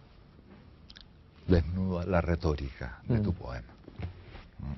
[1.47, 3.35] desnuda la retórica de tu Mm.
[3.35, 3.63] poema.
[4.59, 4.73] Mm.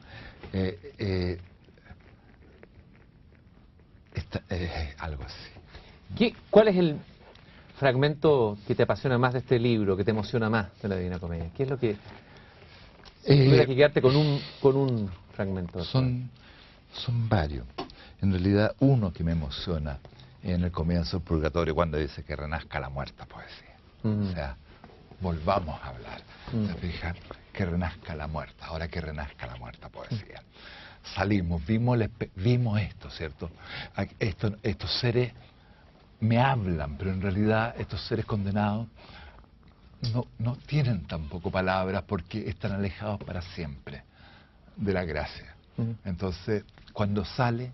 [0.54, 1.40] Eh, eh,
[4.14, 6.16] esta- eh, algo así.
[6.18, 6.98] ¿Qué- ¿Cuál es el
[7.78, 11.20] fragmento que te apasiona más de este libro, que te emociona más de la Divina
[11.20, 11.50] Comedia?
[11.56, 11.96] ¿Qué es lo que...
[13.24, 15.84] Si Eh, tuvieras que quedarte con un, con un fragmento.
[15.86, 16.30] Son,
[16.94, 17.66] son varios.
[18.22, 19.98] En realidad, uno que me emociona
[20.44, 23.76] en el comienzo del purgatorio, cuando dice que renazca la muerta poesía.
[24.04, 24.56] O sea,
[25.20, 26.22] volvamos a hablar.
[26.52, 26.66] Mm.
[27.54, 30.42] Que renazca la muerta, ahora que renazca la muerta poesía.
[31.16, 33.50] Salimos, vimos, el vimos esto, ¿cierto?
[34.20, 35.34] Esto- estos seres
[36.20, 38.88] me hablan, pero en realidad estos seres condenados
[40.14, 44.04] no, no tienen tampoco palabras porque están alejados para siempre
[44.76, 45.51] de la gracia.
[46.04, 47.74] Entonces, cuando sale,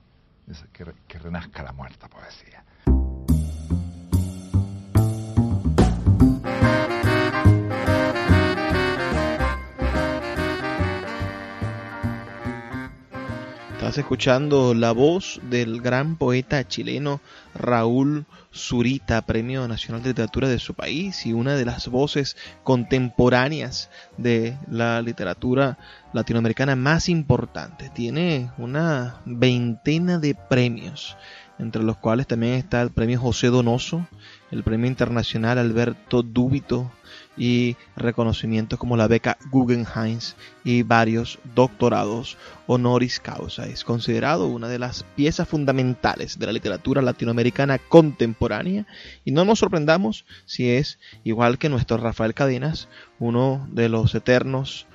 [0.71, 2.63] que, que renazca la muerta poesía.
[13.87, 17.21] Estás escuchando la voz del gran poeta chileno
[17.55, 23.89] Raúl Zurita, Premio Nacional de Literatura de su país y una de las voces contemporáneas
[24.17, 25.77] de la literatura
[26.11, 27.89] latinoamericana más importante.
[27.95, 31.15] Tiene una veintena de premios,
[31.57, 34.05] entre los cuales también está el Premio José Donoso,
[34.51, 36.91] el Premio Internacional Alberto Dúbito
[37.37, 40.19] y reconocimientos como la beca Guggenheim
[40.63, 43.67] y varios doctorados honoris causa.
[43.67, 48.85] Es considerado una de las piezas fundamentales de la literatura latinoamericana contemporánea
[49.23, 52.87] y no nos sorprendamos si es igual que nuestro Rafael Cadenas,
[53.19, 54.87] uno de los eternos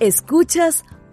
[0.00, 0.84] Escuchas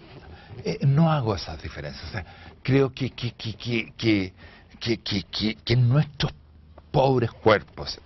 [0.64, 2.04] eh, no hago esas diferencias.
[2.08, 2.24] O sea,
[2.62, 4.32] creo que, que, que, que, que,
[4.80, 6.32] que, que- que- que en nuestros
[6.94, 8.00] pobres cuerpos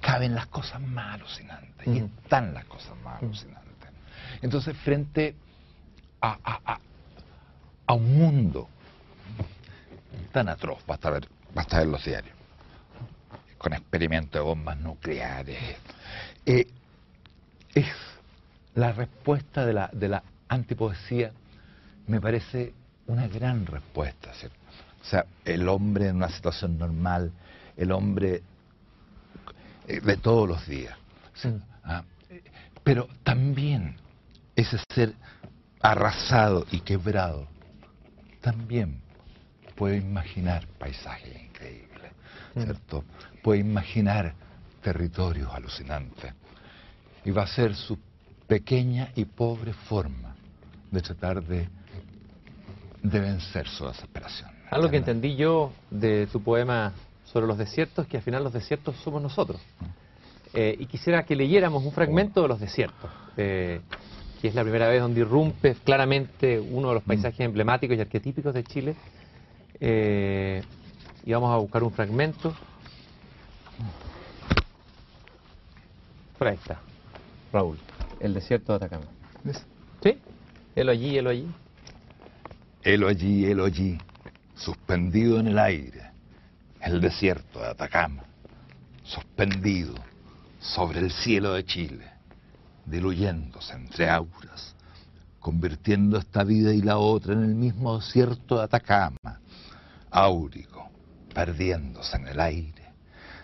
[0.00, 2.04] caben las cosas más alucinantes y Mm.
[2.24, 3.90] están las cosas más alucinantes.
[4.40, 5.34] Entonces, frente
[6.22, 6.80] a, a- a-
[7.86, 8.68] a un mundo
[10.32, 12.34] tan atroz, basta ver, basta ver los diarios,
[13.58, 15.58] con experimentos de bombas nucleares,
[16.46, 16.66] eh,
[17.74, 17.86] es
[18.74, 21.32] la respuesta de la, de la antipoesía,
[22.06, 22.72] me parece
[23.06, 24.32] una gran respuesta.
[24.32, 24.56] ¿cierto?
[25.02, 27.32] O sea, el hombre en una situación normal,
[27.78, 28.42] el hombre
[29.86, 30.94] eh, de todos los días.
[31.34, 31.48] ¿sí?
[31.84, 32.42] Ah, eh,
[32.84, 33.96] Pero también
[34.54, 35.14] ese ser
[35.80, 37.46] arrasado y quebrado,
[38.40, 39.00] también
[39.76, 42.12] puede imaginar paisajes increíbles.
[42.52, 43.04] ¿cierto?
[43.42, 44.34] Puede imaginar
[44.82, 46.34] territorios alucinantes.
[47.24, 47.98] Y va a ser su
[48.46, 50.34] pequeña y pobre forma
[50.90, 51.68] de tratar de,
[53.02, 54.50] de vencer su desesperación.
[54.70, 56.92] Algo que entendí yo de tu poema
[57.32, 59.60] sobre los desiertos es que al final los desiertos somos nosotros.
[60.54, 63.80] Eh, y quisiera que leyéramos un fragmento de los desiertos, eh,
[64.40, 68.54] que es la primera vez donde irrumpe claramente uno de los paisajes emblemáticos y arquetípicos
[68.54, 68.96] de Chile.
[69.80, 70.62] Eh,
[71.24, 72.54] y vamos a buscar un fragmento.
[76.38, 76.80] Por ahí está,
[77.52, 77.78] Raúl,
[78.20, 79.06] el desierto de Atacama.
[80.02, 80.18] ¿Sí?
[80.74, 81.48] Helo allí, helo allí.
[82.84, 83.98] Helo allí, helo allí,
[84.54, 86.07] suspendido en el aire,
[86.82, 88.24] el desierto de Atacama,
[89.04, 89.94] suspendido
[90.60, 92.04] sobre el cielo de Chile,
[92.84, 94.74] diluyéndose entre auras,
[95.40, 99.40] convirtiendo esta vida y la otra en el mismo desierto de Atacama,
[100.10, 100.88] áurico,
[101.34, 102.88] perdiéndose en el aire,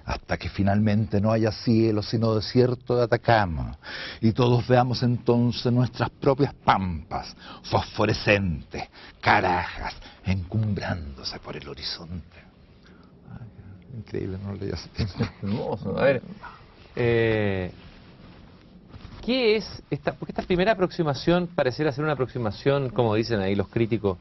[0.05, 3.79] hasta que finalmente no haya cielo sino desierto de Atacama,
[4.21, 8.89] y todos veamos entonces nuestras propias pampas, fosforescentes,
[9.21, 9.95] carajas,
[10.25, 12.54] encumbrándose por el horizonte.
[13.97, 14.89] Increíble, no lo leí así.
[15.43, 15.99] Hermoso.
[15.99, 16.23] A ver,
[16.97, 17.71] eh,
[19.25, 20.13] ¿qué es esta?
[20.13, 24.19] Porque esta primera aproximación pareciera ser una aproximación, como dicen ahí los críticos,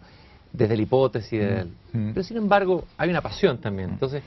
[0.51, 2.11] desde la hipótesis, del- Mm.
[2.13, 3.89] pero sin embargo hay una pasión también.
[3.91, 4.23] Entonces,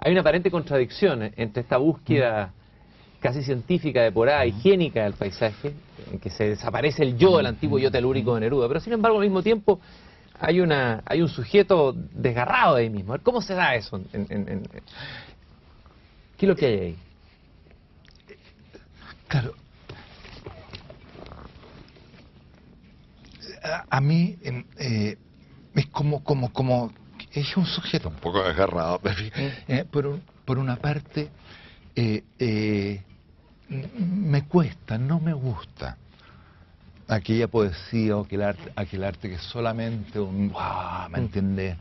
[0.00, 2.52] hay una aparente contradicción entre esta búsqueda
[3.20, 5.72] casi científica, depurada, higiénica del paisaje,
[6.12, 9.18] en que se desaparece el yo, el antiguo yo telúrico de Neruda, pero sin embargo
[9.18, 9.80] al mismo tiempo
[10.40, 13.16] hay una hay un sujeto desgarrado de ahí mismo.
[13.22, 13.96] ¿Cómo se da eso?
[14.12, 14.62] en- en- en-
[16.36, 16.96] ¿Qué es lo que hay ahí?
[19.26, 19.54] Claro.
[23.62, 24.36] A, a mí
[24.78, 25.18] eh,
[25.74, 26.92] es como, como, como,
[27.32, 29.16] es un sujeto un poco desgarrado, pero,
[29.68, 31.28] eh, por, un- por una parte
[31.96, 33.02] eh, eh,
[33.68, 35.98] me cuesta, no me gusta
[37.08, 41.08] aquella poesía o aquel arte, aquel arte que es solamente un, ¡guau!
[41.10, 41.76] ¿me entiendes?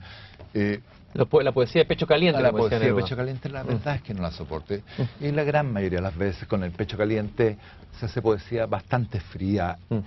[0.54, 0.80] Eh,
[1.14, 2.42] La, po- la poesía de pecho caliente.
[2.42, 4.84] la poesía de pecho caliente, la verdad es que no la soporte.
[5.20, 7.58] Y la gran mayoría de las veces con el pecho caliente
[8.00, 9.98] se hace poesía bastante fría Mm.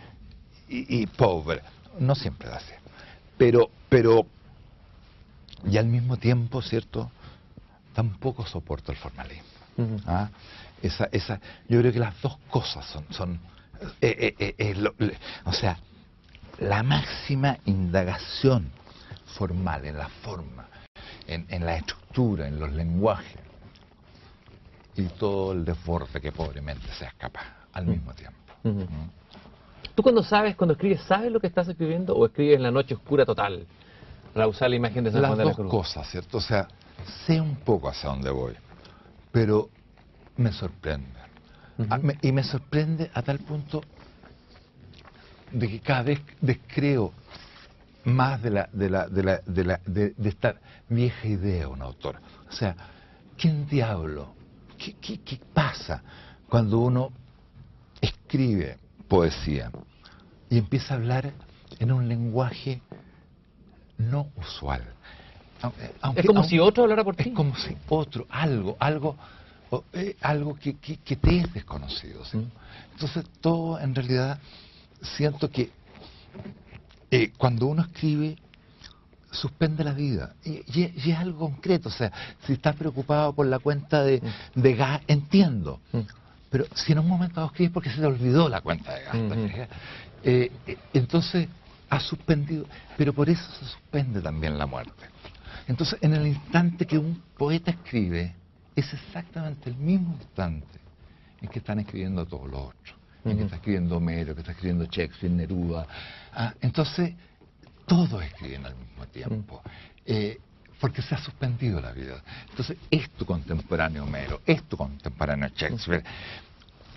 [0.69, 1.61] y, y pobre.
[1.99, 2.75] No siempre la hace.
[3.37, 4.27] Pero, pero,
[5.69, 7.11] y al mismo tiempo, ¿cierto?
[7.95, 9.45] Tampoco soporto el formalismo.
[10.07, 10.29] ¿ah?
[10.83, 13.39] Esa, esa, yo creo que las dos cosas son, son
[14.01, 15.79] eh, eh, eh, lo- le- o sea,
[16.59, 18.71] la máxima indagación
[19.37, 20.69] formal en la forma,
[21.27, 23.41] en, en la estructura, en los lenguajes
[24.97, 27.41] y todo el desborde que pobremente se escapa
[27.73, 28.39] al mismo tiempo.
[28.65, 28.83] ¿Mm?
[29.95, 32.95] ¿Tú cuando sabes, cuando escribes, sabes lo que estás escribiendo o escribes en la noche
[32.95, 33.67] oscura total?
[34.35, 35.71] Para usar la imagen de San Las Juan de la dos Cruz.
[35.71, 36.39] cosas, ¿cierto?
[36.39, 36.69] O sea,
[37.27, 38.55] sé un poco hacia dónde voy,
[39.33, 39.71] pero
[40.37, 41.19] me sorprende.
[41.89, 43.83] Ah, y me sorprende a tal punto
[45.53, 47.13] de que cada vez descreo
[48.05, 50.57] más de la de la de la de la de, de esta
[50.89, 52.17] vieja idea de un autor.
[52.49, 52.77] O sea,
[53.39, 54.35] ¿quién diablo?
[54.79, 56.03] ¿Qué, qué, qué pasa
[56.49, 57.13] cuando uno
[58.01, 58.77] escribe
[59.09, 59.71] poesía
[60.49, 61.33] y empieza a hablar
[61.79, 62.81] en un lenguaje
[63.99, 64.83] no usual?
[65.63, 67.33] Aunque- aunque- es como aunque- si otro hablara por es ti.
[67.33, 69.17] como si otro, algo, algo,
[69.71, 72.25] o, eh, algo que, que- que te es desconocido.
[72.25, 72.37] ¿sí?
[72.39, 72.51] Mm.
[72.93, 74.39] Entonces, todo en realidad,
[75.17, 75.71] siento que
[77.11, 78.37] eh, cuando uno escribe,
[79.33, 80.35] suspende la vida.
[80.45, 81.89] Y, y- y es algo concreto.
[81.89, 82.13] O sea,
[82.47, 84.23] si estás preocupado por la cuenta de,
[84.55, 85.81] de gas, entiendo.
[85.93, 86.01] Mm.
[86.51, 89.37] Pero si en un momento escribes porque se te olvidó la cuenta de gastos.
[89.39, 89.47] Ujú.
[90.23, 91.49] Eh, eh, entonces,
[91.89, 92.67] ha suspendido.
[92.97, 95.07] Pero por eso se suspende también la muerte.
[95.69, 98.35] Entonces, en el instante que un poeta escribe,
[98.81, 100.79] es exactamente el mismo instante
[101.41, 102.97] en que están escribiendo todos los otros.
[103.25, 105.87] En que está escribiendo Homero, que está escribiendo Shakespeare, Neruda.
[106.33, 107.15] Ah, entonces,
[107.87, 109.63] todos escriben al mismo tiempo.
[110.07, 110.39] Eh,
[110.81, 112.23] porque se ha suspendido la vida.
[112.49, 116.03] Entonces, es tu contemporáneo Homero, es tu contemporáneo Shakespeare,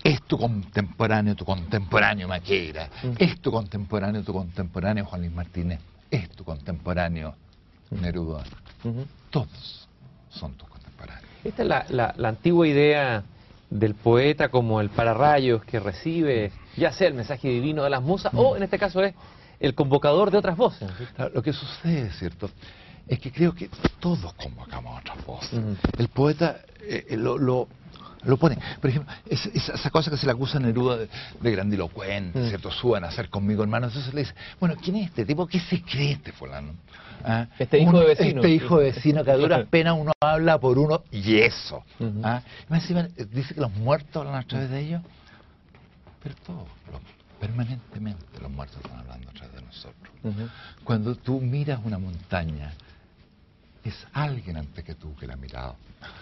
[0.02, 3.14] es tu contemporáneo, tu contemporáneo Maquera, Ujú.
[3.18, 5.80] es tu contemporáneo, tu contemporáneo Juan Luis Martínez,
[6.10, 7.34] es tu contemporáneo
[7.90, 8.44] Neruda.
[9.30, 9.88] Todos
[10.30, 10.73] son tus contemporáneos.
[11.44, 13.22] Esta es la, la- la antigua idea
[13.70, 18.32] del poeta como el pararrayos que recibe ya sea el mensaje divino de las musas
[18.34, 19.14] o en este caso es
[19.60, 20.88] el convocador de otras voces.
[21.32, 22.50] lo que sucede, ¿cierto?
[23.06, 23.68] Es que creo que
[24.00, 25.60] todos convocamos a otras voces.
[25.98, 27.68] El poeta, eh, eh, lo, lo-
[28.26, 28.58] Lo pone.
[28.80, 31.08] Por ejemplo, es- es- esa cosa que se le acusa a Neruda de,
[31.40, 32.48] de grandilocuente, Mm.
[32.48, 32.70] ¿cierto?
[32.70, 33.86] Suban a hacer conmigo, hermano.
[33.88, 35.46] Entonces le dice, bueno, ¿quién es este tipo?
[35.46, 36.72] ¿Qué se cree este fulano?
[37.24, 37.46] ¿Ah?
[37.58, 38.40] Este hijo de vecino.
[38.40, 41.82] Este hijo de vecino que a duras penas uno habla por uno y eso.
[42.22, 42.42] ¿Ah?
[42.68, 45.02] Y más encima, eh, dice que los muertos hablan a través de ellos.
[46.22, 46.68] Pero todos,
[47.40, 50.12] permanentemente los muertos están hablando a través de nosotros.
[50.84, 52.72] Cuando tú miras una montaña,
[53.84, 55.76] es alguien antes que tú que la ha mirado.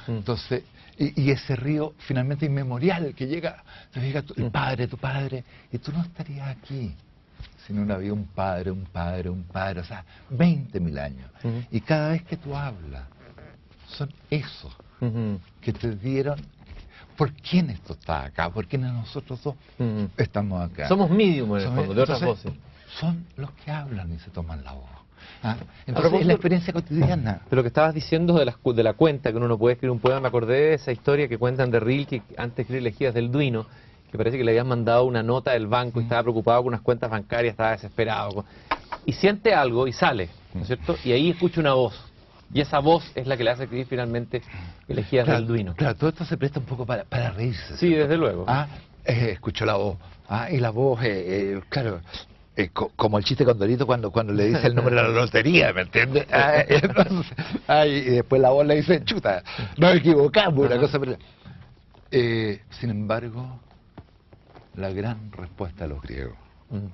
[0.08, 0.10] Mm.
[0.12, 0.64] Entonces,
[0.98, 3.62] y, y ese río finalmente inmemorial que llega,
[3.92, 4.50] te llega tu- el Mm.
[4.50, 6.94] padre, tu padre, y tú no estarías aquí
[7.66, 11.30] si no había un padre, un padre, un padre, o sea, 20 mil años.
[11.44, 11.62] Ujú.
[11.70, 13.04] Y cada vez que tú hablas,
[13.88, 14.74] son esos
[15.60, 16.40] que te dieron.
[17.16, 18.50] ¿Por quién esto está acá?
[18.50, 19.54] ¿Por quién nosotros dos
[20.16, 20.88] estamos acá?
[20.88, 22.60] Somos medium en el fondo, de otras entonces, voces.
[22.98, 24.88] Son los que hablan y se toman la voz.
[25.42, 25.56] ¿Ah?
[25.86, 27.40] Entonces, propósito- es la experiencia cotidiana.
[27.50, 29.74] De lo que estabas diciendo de la, cu- de la cuenta, que uno no puede
[29.74, 32.80] escribir un poema, me acordé de esa historia que cuentan de Rilke, antes de escribir
[32.86, 33.66] Elegías del Duino,
[34.10, 36.82] que parece que le habían mandado una nota del banco y estaba preocupado con unas
[36.82, 38.44] cuentas bancarias, estaba desesperado.
[39.06, 40.96] Y siente algo y sale, ¿no es cierto?
[41.04, 41.98] Y ahí escucha una voz.
[42.54, 44.42] Y esa voz es la que le hace escribir finalmente
[44.86, 45.74] Elegías del Duino.
[45.74, 47.76] claro, todo esto se presta un poco para, para reírse.
[47.78, 48.02] Sí, ¿cierto?
[48.02, 48.44] desde luego.
[48.46, 48.66] Ah,
[49.06, 49.96] eh, escuchó la voz.
[50.28, 52.00] Ah, y la voz, eh, eh, claro,
[52.56, 55.08] eh, co- como el chiste con Dorito cuando, cuando le dice el número de la
[55.08, 56.26] lotería, ¿me entiendes?
[56.32, 57.32] Ah, eh, entonces,
[57.68, 59.42] ah, y después la voz le dice, chuta,
[59.78, 60.98] nos equivocamos, una cosa.
[62.10, 63.58] Eh, sin embargo,
[64.74, 66.36] la gran respuesta de los griegos,
[66.70, 66.88] Mm,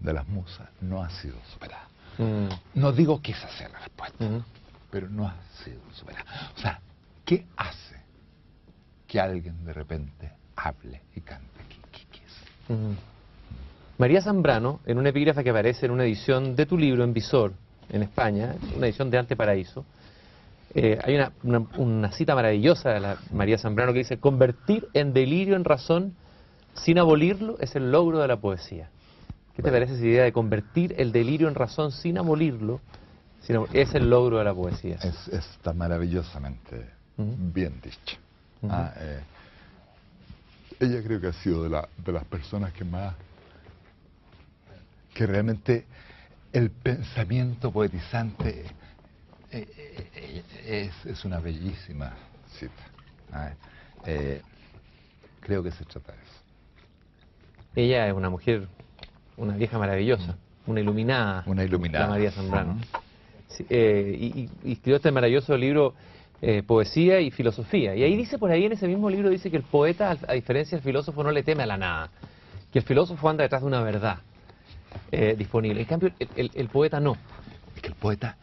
[0.00, 1.86] de las musas, no ha sido superada.
[2.18, 2.48] mm,
[2.80, 4.44] No digo que esa sea la respuesta, mm.
[4.90, 6.24] pero no ha sido superada.
[6.56, 6.80] O sea,
[7.26, 7.96] ¿qué hace
[9.06, 11.60] que alguien de repente hable y cante?
[11.68, 12.98] ¿Qué, qué- qué es?
[14.02, 17.52] María Zambrano, en una epígrafe que aparece en una edición de tu libro en Visor,
[17.88, 19.84] en España, una edición de Anteparaíso,
[20.74, 25.12] eh, hay una, una- una cita maravillosa de la María Zambrano que dice, convertir en
[25.12, 26.14] delirio en razón
[26.74, 28.88] sin abolirlo es el logro de la poesía.
[29.54, 32.80] ¿Qué te parece esa idea de convertir el delirio en razón sin abolirlo?
[33.42, 34.96] sin es el logro de la poesía.
[34.96, 36.86] Es, está maravillosamente
[37.16, 38.16] bien dicho.
[38.68, 39.20] Ah, eh,
[40.80, 43.14] ella creo que ha sido de, la- de las personas que más,
[45.14, 45.84] que realmente
[46.52, 48.64] el pensamiento poetizante
[49.50, 49.66] eh,
[50.14, 52.14] eh, es, es una bellísima
[52.58, 52.82] cita.
[53.32, 53.50] Ah,
[54.06, 54.40] eh,
[55.40, 56.42] creo que se trata de eso.
[57.74, 58.68] Ella es una mujer,
[59.36, 60.36] una vieja maravillosa,
[60.66, 61.42] una iluminada.
[61.46, 62.04] Una iluminada.
[62.06, 62.72] La María Zambrano.
[62.72, 62.80] Ujú.
[63.48, 65.94] Sí, eh, y, y- escribió este maravilloso libro
[66.40, 67.94] eh, Poesía y Filosofía.
[67.94, 70.32] Y ahí dice, por ahí en ese mismo libro, dice que el poeta, a, a
[70.34, 72.10] diferencia del filósofo, no le teme a la nada.
[72.72, 74.18] Que el filósofo anda detrás de una verdad
[75.10, 75.80] eh, disponible.
[75.80, 77.16] En cambio, el, el- el poeta no.
[77.74, 78.36] Es que el poeta,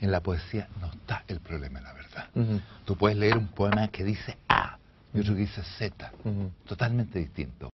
[0.00, 2.28] en la poesía, no está el problema la verdad.
[2.34, 4.78] Ujú, Tú puedes leer un poema que dice A
[5.12, 6.52] y otro que dice Z, ujú.
[6.66, 7.70] totalmente distinto.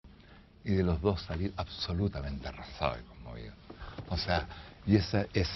[0.63, 3.53] Y de los dos salir absolutamente arrasado y conmovido.
[4.09, 4.47] O sea,
[4.85, 5.47] y esa es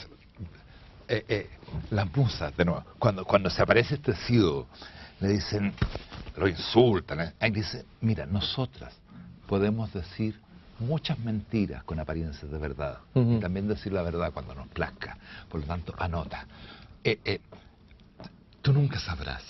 [1.07, 1.49] eh, eh,
[1.89, 2.85] la musa, de nuevo.
[2.99, 4.67] Cuando, cuando se aparece este ciego,
[5.19, 5.73] le dicen,
[6.37, 7.19] lo insultan.
[7.21, 7.33] ¿eh?
[7.39, 8.93] Ahí dice, mira, nosotras
[9.47, 10.39] podemos decir
[10.83, 12.99] muchas mentiras con apariencias de verdad.
[13.15, 15.17] Y también decir la verdad cuando nos plazca.
[15.49, 16.45] Por lo tanto, anota.
[17.03, 17.39] Eh, eh,
[18.61, 19.43] tú nunca sabrás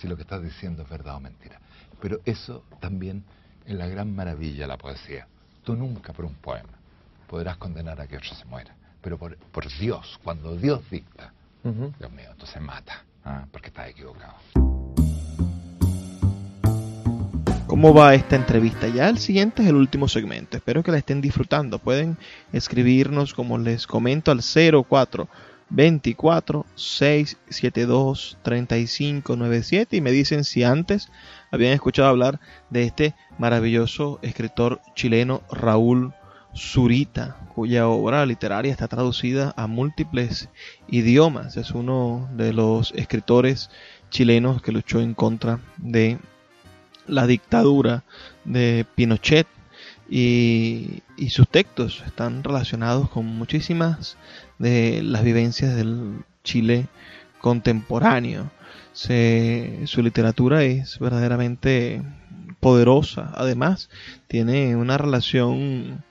[0.00, 1.60] si lo que estás diciendo es verdad o mentira.
[2.00, 3.24] Pero eso también
[3.66, 5.26] es la gran maravilla de la poesía.
[5.64, 6.82] Tú nunca por un poema
[7.28, 8.74] podrás condenar a que otro se muera.
[9.00, 11.32] Pero por, por Dios, cuando Dios dicta.
[11.62, 13.46] Dios mío, entonces mata, ¿ah?
[13.52, 14.34] porque estás equivocado.
[17.72, 18.86] ¿Cómo va esta entrevista?
[18.88, 20.58] Ya el siguiente es el último segmento.
[20.58, 21.78] Espero que la estén disfrutando.
[21.78, 22.18] Pueden
[22.52, 25.26] escribirnos, como les comento, al 04
[25.70, 31.08] 24 672 3597 y me dicen si antes
[31.50, 36.12] habían escuchado hablar de este maravilloso escritor chileno Raúl
[36.54, 40.50] Zurita, cuya obra literaria está traducida a múltiples
[40.88, 41.56] idiomas.
[41.56, 43.70] Es uno de los escritores
[44.10, 46.18] chilenos que luchó en contra de
[47.06, 48.04] la dictadura
[48.44, 49.46] de Pinochet
[50.08, 54.16] y, sus textos están relacionados con muchísimas
[54.58, 56.88] de las vivencias del Chile
[57.40, 58.50] contemporáneo.
[58.92, 62.02] Su literatura es verdaderamente
[62.60, 63.32] poderosa.
[63.34, 63.88] Además,
[64.28, 66.04] tiene una relación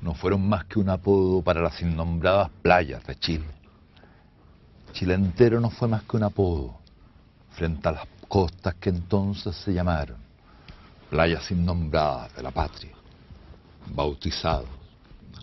[0.00, 3.46] no fueron más que un apodo para las innombradas playas de Chile.
[4.92, 6.78] Chile entero no fue más que un apodo
[7.52, 10.16] frente a las costas que entonces se llamaron
[11.10, 12.92] playas innombradas de la patria,
[13.94, 14.68] bautizados.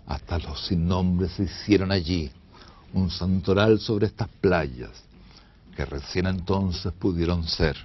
[0.08, 2.32] Hasta los sin nombres se hicieron allí
[2.94, 4.92] un santoral sobre estas playas
[5.76, 7.76] que recién entonces pudieron ser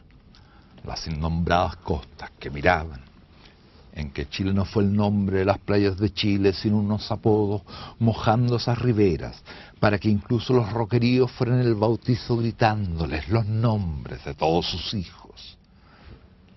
[0.85, 3.10] las innombradas costas que miraban
[3.93, 7.62] en que Chile no fue el nombre de las playas de Chile, sino unos apodos
[7.99, 9.43] mojando esas riberas,
[9.80, 15.59] para que incluso los roqueríos fueran el bautizo gritándoles los nombres de todos sus hijos.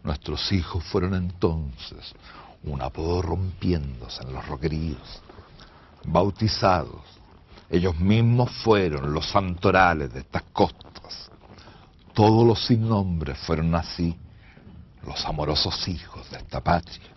[0.03, 2.13] Nuestros hijos fueron entonces
[2.63, 5.21] un apodo rompiéndose en los roqueríos,
[6.05, 7.01] bautizados.
[7.69, 11.31] Ellos mismos fueron los santorales de estas costas.
[12.13, 14.15] Todos los sin nombres fueron así,
[15.03, 17.12] los amorosos hijos de esta patria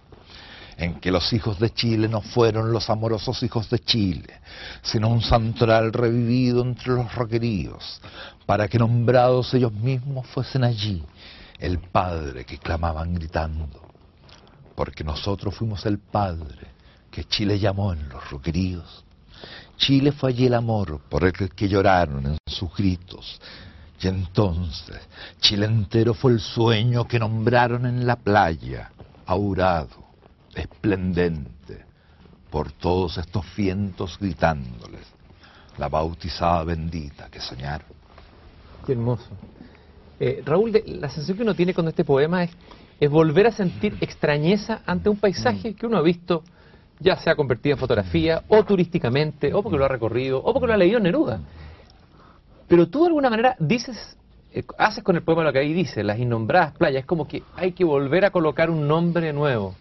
[0.77, 4.41] en que los hijos de Chile no fueron los amorosos hijos de Chile,
[4.83, 8.01] sino un santoral revivido entre los roqueríos,
[8.45, 11.03] para que nombrados ellos mismos fuesen allí
[11.59, 13.81] el Padre que clamaban gritando,
[14.75, 16.69] porque nosotros fuimos el Padre
[17.11, 19.05] que Chile llamó en los roqueríos.
[19.79, 23.41] Chile fue allí el amor por el que lloraron en sus gritos,
[23.99, 24.99] y entonces
[25.41, 28.91] Chile entero fue el sueño que nombraron en la playa,
[29.25, 30.06] aurado
[30.57, 31.85] esplendente
[32.51, 35.17] por todos estos vientos gritándoles
[35.79, 37.89] la bautizada bendita que soñaron.
[38.85, 39.29] Qué hermoso.
[40.19, 42.51] Eh, Raúl, la sensación que uno tiene con este poema es,
[42.99, 46.43] es volver a sentir extrañeza ante un paisaje que uno ha visto,
[46.99, 50.67] ya se ha convertido en fotografía, o turísticamente, o porque lo ha recorrido, o porque
[50.67, 51.41] lo ha leído Neruda.
[52.67, 54.17] Pero tú de alguna manera dices,
[54.53, 57.43] eh, haces con el poema lo que ahí dice, las innombradas playas, es como que
[57.55, 59.75] hay que volver a colocar un nombre nuevo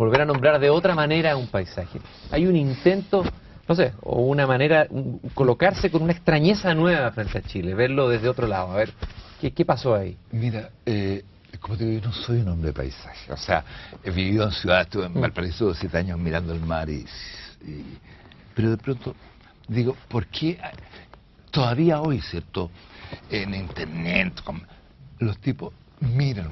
[0.00, 2.00] volver a nombrar de otra manera un paisaje.
[2.30, 3.22] Hay un intento,
[3.68, 4.88] no sé, o una manera,
[5.34, 8.94] colocarse con una extrañeza nueva frente a Chile, verlo desde otro lado, a ver,
[9.42, 10.16] ¿qué, qué pasó ahí?
[10.32, 11.22] Mira, eh,
[11.60, 13.62] como te digo, yo no soy un hombre de paisaje, o sea,
[14.02, 15.20] he vivido en ciudades, estuve en mm.
[15.20, 17.04] Valparaíso siete años mirando el mar y,
[18.54, 19.14] pero de pronto
[19.68, 20.58] digo, ¿por qué
[21.50, 22.70] todavía hoy, cierto,
[23.28, 24.32] en internet,
[25.18, 26.48] los tipos miran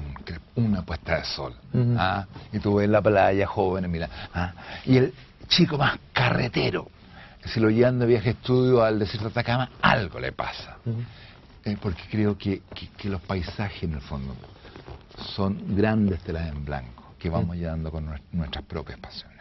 [0.55, 1.53] una puesta de sol.
[1.97, 2.25] ¿ah?
[2.51, 4.09] Y tú ves la playa, jóvenes, mira.
[4.33, 4.53] ¿ah?
[4.85, 5.13] Y el
[5.47, 6.89] chico más carretero,
[7.45, 10.77] si lo llevan de viaje estudio al desierto de Atacama, algo le pasa.
[11.65, 12.61] Eh, porque creo que,
[13.03, 14.35] los paisajes, en el fondo,
[15.35, 19.37] son grandes telas en blanco que vamos llevando con nuestras propias pasiones.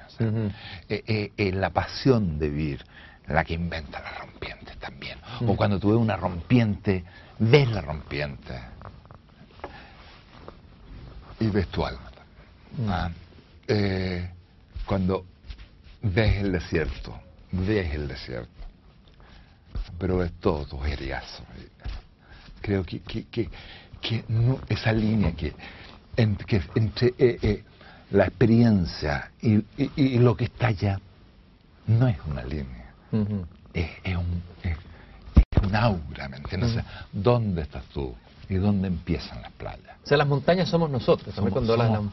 [0.89, 2.85] Eh, eh, la pasión de vivir,
[3.29, 5.19] la que inventa las rompientes también.
[5.47, 7.05] O cuando tú ves una rompiente,
[7.39, 8.59] ves la rompiente
[11.41, 12.11] y ves tu alma.
[12.77, 12.89] Mm.
[12.89, 13.11] Ah,
[13.67, 14.31] eh,
[14.85, 15.25] cuando
[16.03, 17.19] ves el desierto,
[17.53, 18.51] ves el desierto,
[19.99, 21.45] pero ves todo tu jeriazo.
[22.61, 23.49] Creo que, que, que,
[24.69, 25.55] esa línea que,
[26.17, 27.65] entre eh, eh,
[28.11, 31.01] la experiencia y, y, lo que está allá
[31.87, 32.93] no es una línea,
[33.75, 34.77] es, es, un, es,
[35.63, 36.85] un aura, ¿me entiendes?
[37.13, 38.15] ¿Dónde estás tú?
[38.49, 39.97] Y dónde empiezan las playas.
[40.05, 42.13] O sea, las montañas somos nosotros, también cuando somos,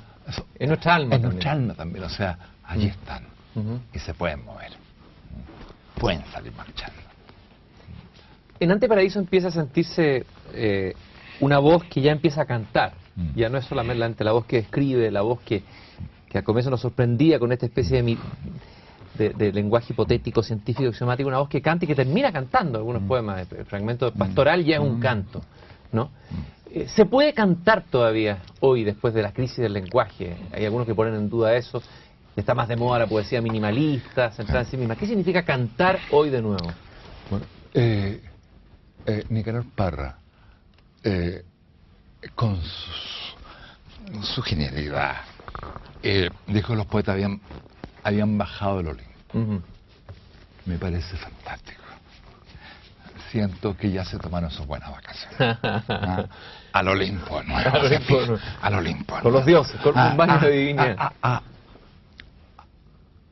[0.59, 1.15] Es nuestra alma.
[1.15, 3.35] Es nuestra alma también, o sea, allí están
[3.93, 4.71] y se pueden mover.
[5.97, 6.99] Pueden salir marchando.
[8.59, 10.93] En Anteparaíso empieza a sentirse eh,
[11.39, 12.93] una voz que ya empieza a cantar.
[13.15, 13.29] Mm.
[13.35, 15.63] Ya no es solamente la voz que escribe, la voz que,
[16.29, 18.03] que al comienzo nos sorprendía con esta especie
[19.17, 23.01] de, de, lenguaje hipotético, científico, axiomático, una voz que canta y que termina cantando algunos
[23.03, 23.07] mm.
[23.07, 23.51] poemas.
[23.51, 25.01] El fragmento pastoral ya es un mm.
[25.01, 25.41] canto.
[25.91, 26.09] ¿No?
[26.71, 30.35] Eh, ¿Se puede cantar todavía hoy después de la crisis del lenguaje?
[30.51, 31.81] Hay algunos que ponen en duda eso.
[32.35, 34.95] Está más de moda la poesía minimalista, centrada en sí misma.
[34.95, 36.69] ¿Qué significa cantar hoy de nuevo?
[37.29, 38.21] Bueno, eh,
[39.05, 40.17] eh, Nicanor Parra,
[41.03, 41.43] eh,
[42.35, 45.15] con su, su genialidad,
[46.03, 47.39] eh, dijo que los poetas habían,
[48.03, 49.61] habían bajado el Olimpo.
[50.65, 51.84] Me parece fantástico.
[53.35, 55.57] Siento que ya se tomaron sus buenas vacaciones.
[55.61, 56.25] Ah,
[56.71, 57.57] Al Olimpo, ¿no?
[57.57, 58.39] Al Olimpo, ¿no?
[58.61, 59.15] Al Olimpo.
[59.19, 59.39] Con ¿no?
[59.39, 60.95] los dioses, con un baño de divinidad.
[60.97, 61.41] A, a-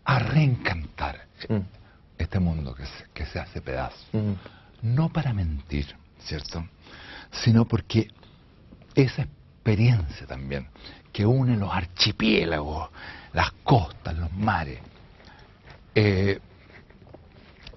[0.05, 1.59] a reencantar Mm.
[2.17, 4.05] este mundo que se, que se hace pedazos.
[4.13, 4.35] Ujú.
[4.81, 6.65] No para mentir, ¿cierto?
[7.31, 8.09] Sino porque
[8.95, 10.67] esa experiencia también
[11.13, 12.89] que une los archipiélagos,
[13.33, 14.79] las costas, los mares,
[15.95, 16.39] eh,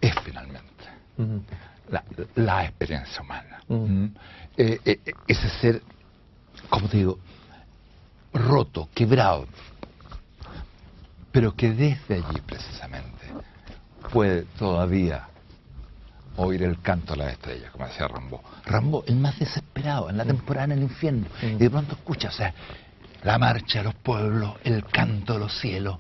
[0.01, 0.85] es finalmente
[1.19, 1.43] Ujú.
[1.91, 2.03] La,
[2.35, 3.61] la experiencia humana.
[3.69, 3.75] Mm.
[3.75, 4.15] ¿Mm?
[4.57, 5.83] Eh, eh, eh, ese ser,
[6.69, 7.19] como te digo,
[8.33, 9.47] roto, quebrado,
[11.33, 13.27] pero que desde allí precisamente
[14.13, 15.29] puede todavía
[16.37, 18.43] oír el canto de las estrellas, como decía Rambo.
[18.65, 21.47] Rambo, el más desesperado, en la temporada en el infierno, Mm.
[21.47, 22.53] y de pronto escucha, o sea,
[23.23, 25.99] la marcha de los pueblos, el canto de los cielos,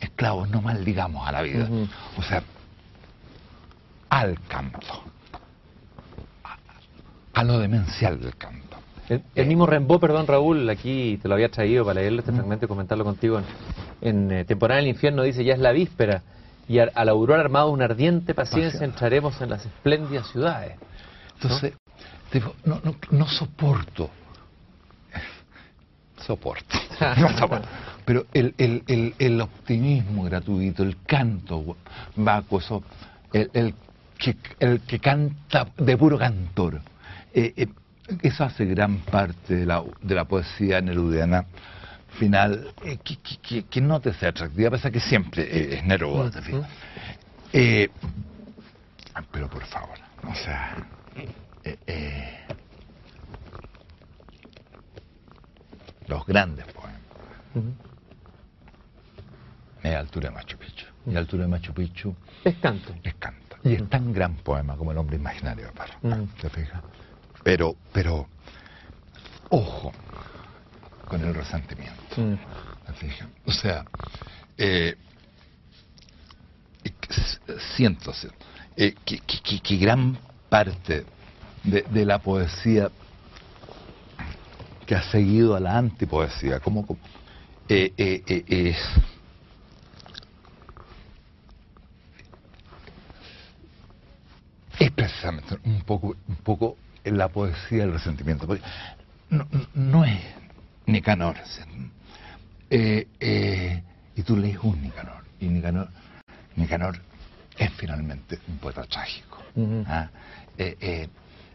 [0.00, 1.64] esclavos, no maldigamos a la vida.
[1.64, 1.88] Ujú.
[2.18, 2.42] O sea,
[4.10, 5.02] al canto,
[6.44, 6.58] a,
[7.32, 8.76] a lo demencial del canto.
[9.08, 12.66] El, el mismo Rimbaud, perdón Raúl, aquí te lo había traído para leerlo este fragmento
[12.66, 13.44] y comentarlo contigo en,
[14.02, 16.22] en eh, Temporada del Infierno, dice, ya es la víspera
[16.68, 20.76] y a, a la aurora armado una ardiente paciencia entraremos en las espléndidas ciudades.
[21.34, 21.72] Entonces,
[22.32, 24.10] digo, no, no, no soporto.
[26.26, 26.78] Soporto.
[27.18, 27.66] No soporto.
[28.04, 31.76] Pero el, el, el, el optimismo gratuito, el canto
[32.14, 32.82] vacuo, eso,
[33.32, 33.74] el, el,
[34.20, 36.80] que, el que canta de puro cantor,
[37.34, 37.66] eh, eh,
[38.22, 41.46] eso hace gran parte de la, de la poesía nerudiana
[42.18, 45.84] final, eh, que, que, que, que no te sea atractiva, a pesar que siempre es
[45.84, 46.68] Neruda, te fijas.
[49.32, 49.98] Pero por favor,
[50.28, 50.76] o sea,
[56.06, 57.00] los grandes poemas,
[59.82, 60.86] es altura de Machu Picchu.
[61.06, 62.14] Y altura de Machu Picchu
[62.44, 62.94] Es canto.
[63.02, 63.49] es canto.
[63.62, 65.98] Y es tan gran poema como el hombre imaginario de Parra.
[66.40, 66.82] ¿Te fijas?
[67.42, 68.28] Pero, pero,
[69.50, 69.92] ojo
[71.08, 72.38] con el resentimiento.
[72.86, 73.28] ¿Te fijas?
[73.46, 73.84] O sea,
[74.56, 74.96] eh,
[77.76, 78.12] siento
[78.76, 80.16] eh, que, que- que- que gran
[80.48, 81.04] parte
[81.64, 82.90] de, de la poesía
[84.86, 86.84] que ha seguido a la antipoesía, como,
[87.68, 88.76] eh, eh, eh, eh,
[94.90, 98.46] es precisamente un poco, un poco en la poesía del resentimiento.
[98.46, 98.62] Porque
[99.74, 100.18] no, es
[100.86, 101.36] Nicanor.
[102.70, 103.82] Eh, eh,
[104.16, 105.24] y tú lees un Nicanor.
[105.40, 105.88] Y Nicanor,
[106.56, 106.98] Nicanor
[107.58, 109.42] es finalmente un poeta trágico.
[109.86, 110.08] ¿ah?
[110.58, 111.08] Eh,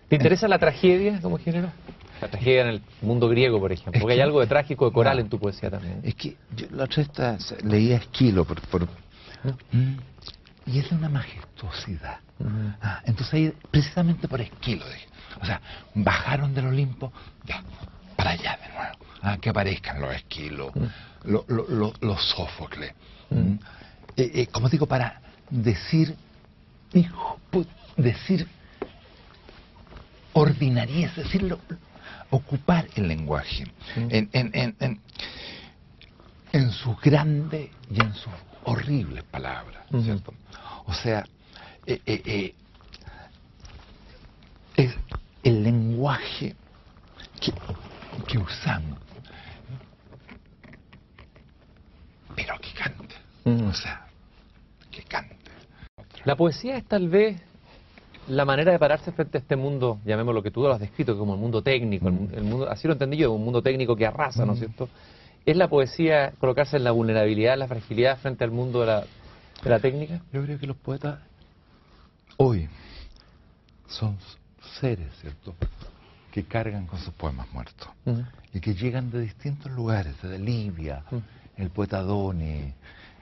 [0.10, 1.70] ¿Te interesa la tragedia como género?
[2.22, 4.00] La tragedia en el mundo griego, por ejemplo.
[4.00, 5.24] Porque hay algo de trágico, de coral No.
[5.24, 6.00] en tu poesía también.
[6.04, 8.88] Es que yo la otra vez leía Esquilo por, por-
[9.72, 9.98] Mm,
[10.66, 12.20] y es de una majestuosidad.
[12.82, 15.08] Ah, entonces ahí, precisamente por Esquilo, dije.
[15.42, 15.62] O sea,
[15.94, 17.12] bajaron del Olimpo,
[17.46, 17.64] ya,
[18.16, 18.98] para allá de nuevo.
[19.22, 20.72] Ah, que aparezcan los Esquilos,
[21.24, 22.94] lo- lo- lo- los Sófocles.
[23.30, 23.54] Mm.
[24.18, 26.16] Eh, eh, como digo, para decir,
[26.94, 27.40] hijo,
[27.98, 28.48] decir
[30.34, 31.60] ordinariez, decirlo,
[32.30, 35.00] ocupar el lenguaje en, en, en, en,
[36.52, 38.34] en sus grandes y en sus
[38.66, 40.04] horribles palabras, Ujú.
[40.04, 40.34] ¿cierto?
[40.86, 41.26] O sea,
[41.86, 42.56] eh, eh, eh,
[44.76, 44.94] es
[45.44, 46.56] el lenguaje
[47.40, 47.54] que,
[48.28, 49.00] que usamos,
[52.36, 53.66] pero que cante, Ujú.
[53.68, 54.08] o sea,
[54.92, 55.36] que cante.
[56.26, 57.40] La poesía es tal vez
[58.28, 61.36] la manera de pararse frente a este mundo, llamémoslo que tú lo has descrito como
[61.36, 64.46] el mundo técnico, el, el mundo, así lo entendí yo, un mundo técnico que arrasa,
[64.46, 64.90] ¿no es cierto?
[65.46, 69.02] ¿Es la poesía colocarse en la vulnerabilidad, la fragilidad frente al mundo de la,
[69.64, 70.22] de la técnica?
[70.34, 71.20] Yo creo que los poetas
[72.38, 72.68] hoy
[73.88, 74.18] son
[74.80, 75.56] seres, ¿cierto?,
[76.32, 77.88] que cargan con sus poemas muertos
[78.54, 81.04] y que llegan de distintos lugares, desde Libia,
[81.56, 82.74] el poeta Doni, el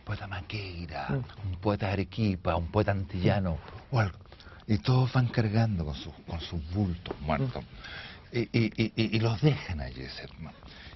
[0.03, 1.07] poeta Maqueira,
[1.43, 3.57] un poeta Arequipa, un poeta antillano,
[3.91, 4.17] o algo.
[4.65, 7.63] y todos van cargando con sus, con sus bultos muertos.
[8.31, 10.35] Y, y- y- y- y los dejan allí, ¿cierto?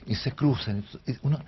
[0.08, 0.84] Y se cruzan.
[1.06, 1.40] y uno-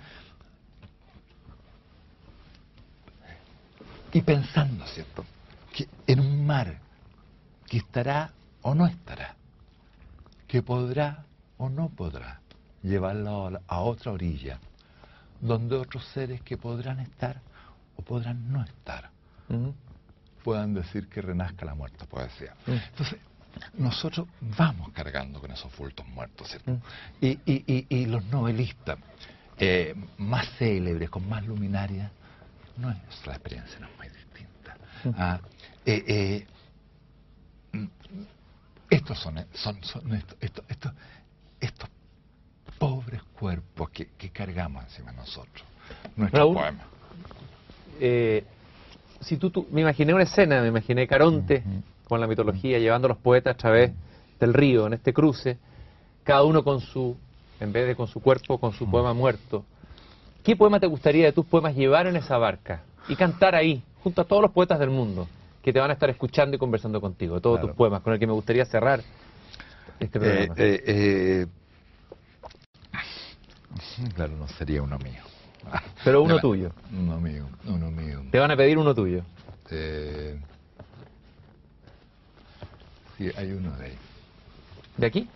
[4.12, 5.24] y pensando, ¿cierto?
[5.72, 6.78] Que en un mar
[7.68, 8.32] que estará
[8.62, 9.36] o no estará,
[10.48, 11.24] que podrá
[11.58, 12.40] o no podrá
[12.82, 14.58] llevarlo a otra orilla,
[15.40, 17.40] donde otros seres que podrán estar
[17.96, 19.10] o podrán no estar
[20.42, 22.54] puedan decir que renazca la muerta poesía.
[22.66, 22.72] Mm.
[22.72, 23.18] Entonces,
[23.74, 24.26] nosotros
[24.56, 26.70] vamos cargando con esos bultos muertos, ¿cierto?
[26.72, 26.76] Mm.
[27.20, 28.98] Y, y, y, y los novelistas
[29.58, 32.10] eh, más célebres, con más luminaria,
[32.76, 34.76] nuestra experiencia no es muy distinta.
[35.04, 35.10] Mm.
[35.16, 35.40] Ah,
[35.84, 36.46] eh, eh,
[37.72, 37.86] mm,
[38.90, 40.92] estos son, son, son estos, estos, estos,
[41.60, 41.88] estos
[42.78, 45.64] pobres cuerpos que, que cargamos encima de nosotros.
[46.16, 46.84] Nuestro Raúl, poema.
[48.00, 48.44] Eh,
[49.20, 51.62] si tú, tú- me imaginé una escena, me imaginé Caronte.
[52.10, 53.92] Con la mitología, llevando a los poetas a través
[54.40, 55.58] del río, en este cruce,
[56.24, 57.16] cada uno con su,
[57.60, 59.64] en vez de con su cuerpo, con su poema muerto.
[60.42, 64.22] ¿Qué poema te gustaría de tus poemas llevar en esa barca y cantar ahí, junto
[64.22, 65.28] a todos los poetas del mundo,
[65.62, 67.68] que te van a estar escuchando y conversando contigo, todos Claro.
[67.68, 69.02] tus poemas, con el que me gustaría cerrar
[70.00, 70.54] este Eh, programa?
[70.56, 71.46] eh, eh,
[74.16, 75.22] claro, no sería uno mío.
[76.04, 76.72] Pero uno tuyo.
[76.92, 78.20] Uno mío, uno mío.
[78.32, 79.22] Te van a pedir uno tuyo.
[79.70, 80.36] Eh,
[83.20, 83.98] sí, hay uno de ahí.
[84.96, 85.28] ¿De aquí?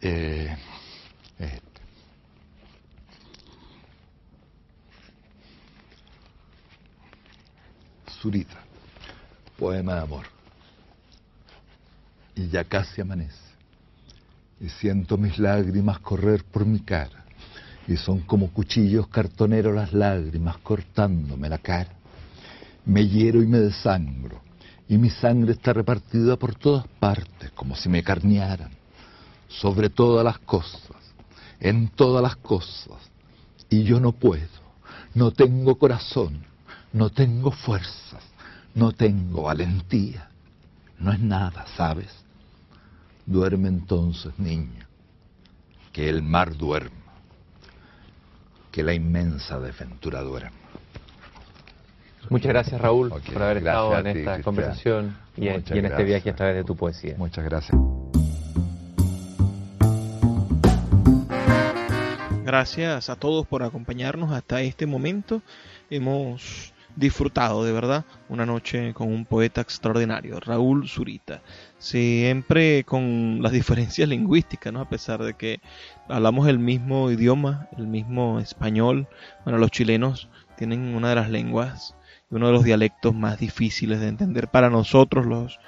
[0.00, 0.56] Eh,
[1.38, 1.80] este.
[8.20, 8.58] Zurita,
[9.58, 10.26] poema de amor.
[12.34, 13.36] Y ya casi amanece.
[14.60, 17.24] Y siento mis lágrimas correr por mi cara.
[17.86, 21.97] Y son como cuchillos cartoneros las lágrimas cortándome la cara.
[22.88, 24.40] Me hiero y me desangro.
[24.88, 28.70] Y mi sangre está repartida por todas partes, como si me carnearan
[29.48, 30.96] sobre todas las cosas,
[31.60, 32.96] en todas las cosas.
[33.68, 34.48] Y yo no puedo,
[35.14, 36.42] no tengo corazón,
[36.92, 38.22] no tengo fuerzas,
[38.74, 40.30] no tengo valentía.
[40.98, 42.10] No es nada, ¿sabes?
[43.26, 44.88] Duerme entonces, niña,
[45.92, 47.12] que el mar duerma,
[48.72, 50.67] que la inmensa desventura duerma.
[52.30, 54.42] Muchas gracias, Raúl, por haber gracias estado en ti, esta Cristian.
[54.42, 57.14] conversación y, en- Muchas y en este viaje a través de tu poesía.
[57.16, 57.76] Muchas gracias.
[62.44, 65.42] Gracias a todos por acompañarnos hasta este momento.
[65.90, 71.42] Hemos disfrutado de verdad una noche con un poeta extraordinario, Raúl Zurita.
[71.78, 74.80] Siempre con las diferencias lingüísticas, ¿no?
[74.80, 75.60] A pesar de que
[76.08, 79.06] hablamos el mismo idioma, el mismo español.
[79.44, 81.94] Bueno, los chilenos tienen una de las lenguas
[82.30, 85.58] uno de los dialectos más difíciles de entender para nosotros los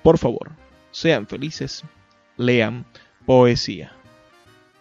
[0.02, 0.64] Por favor
[0.94, 1.82] sean felices
[2.36, 2.86] lean
[3.26, 3.92] poesía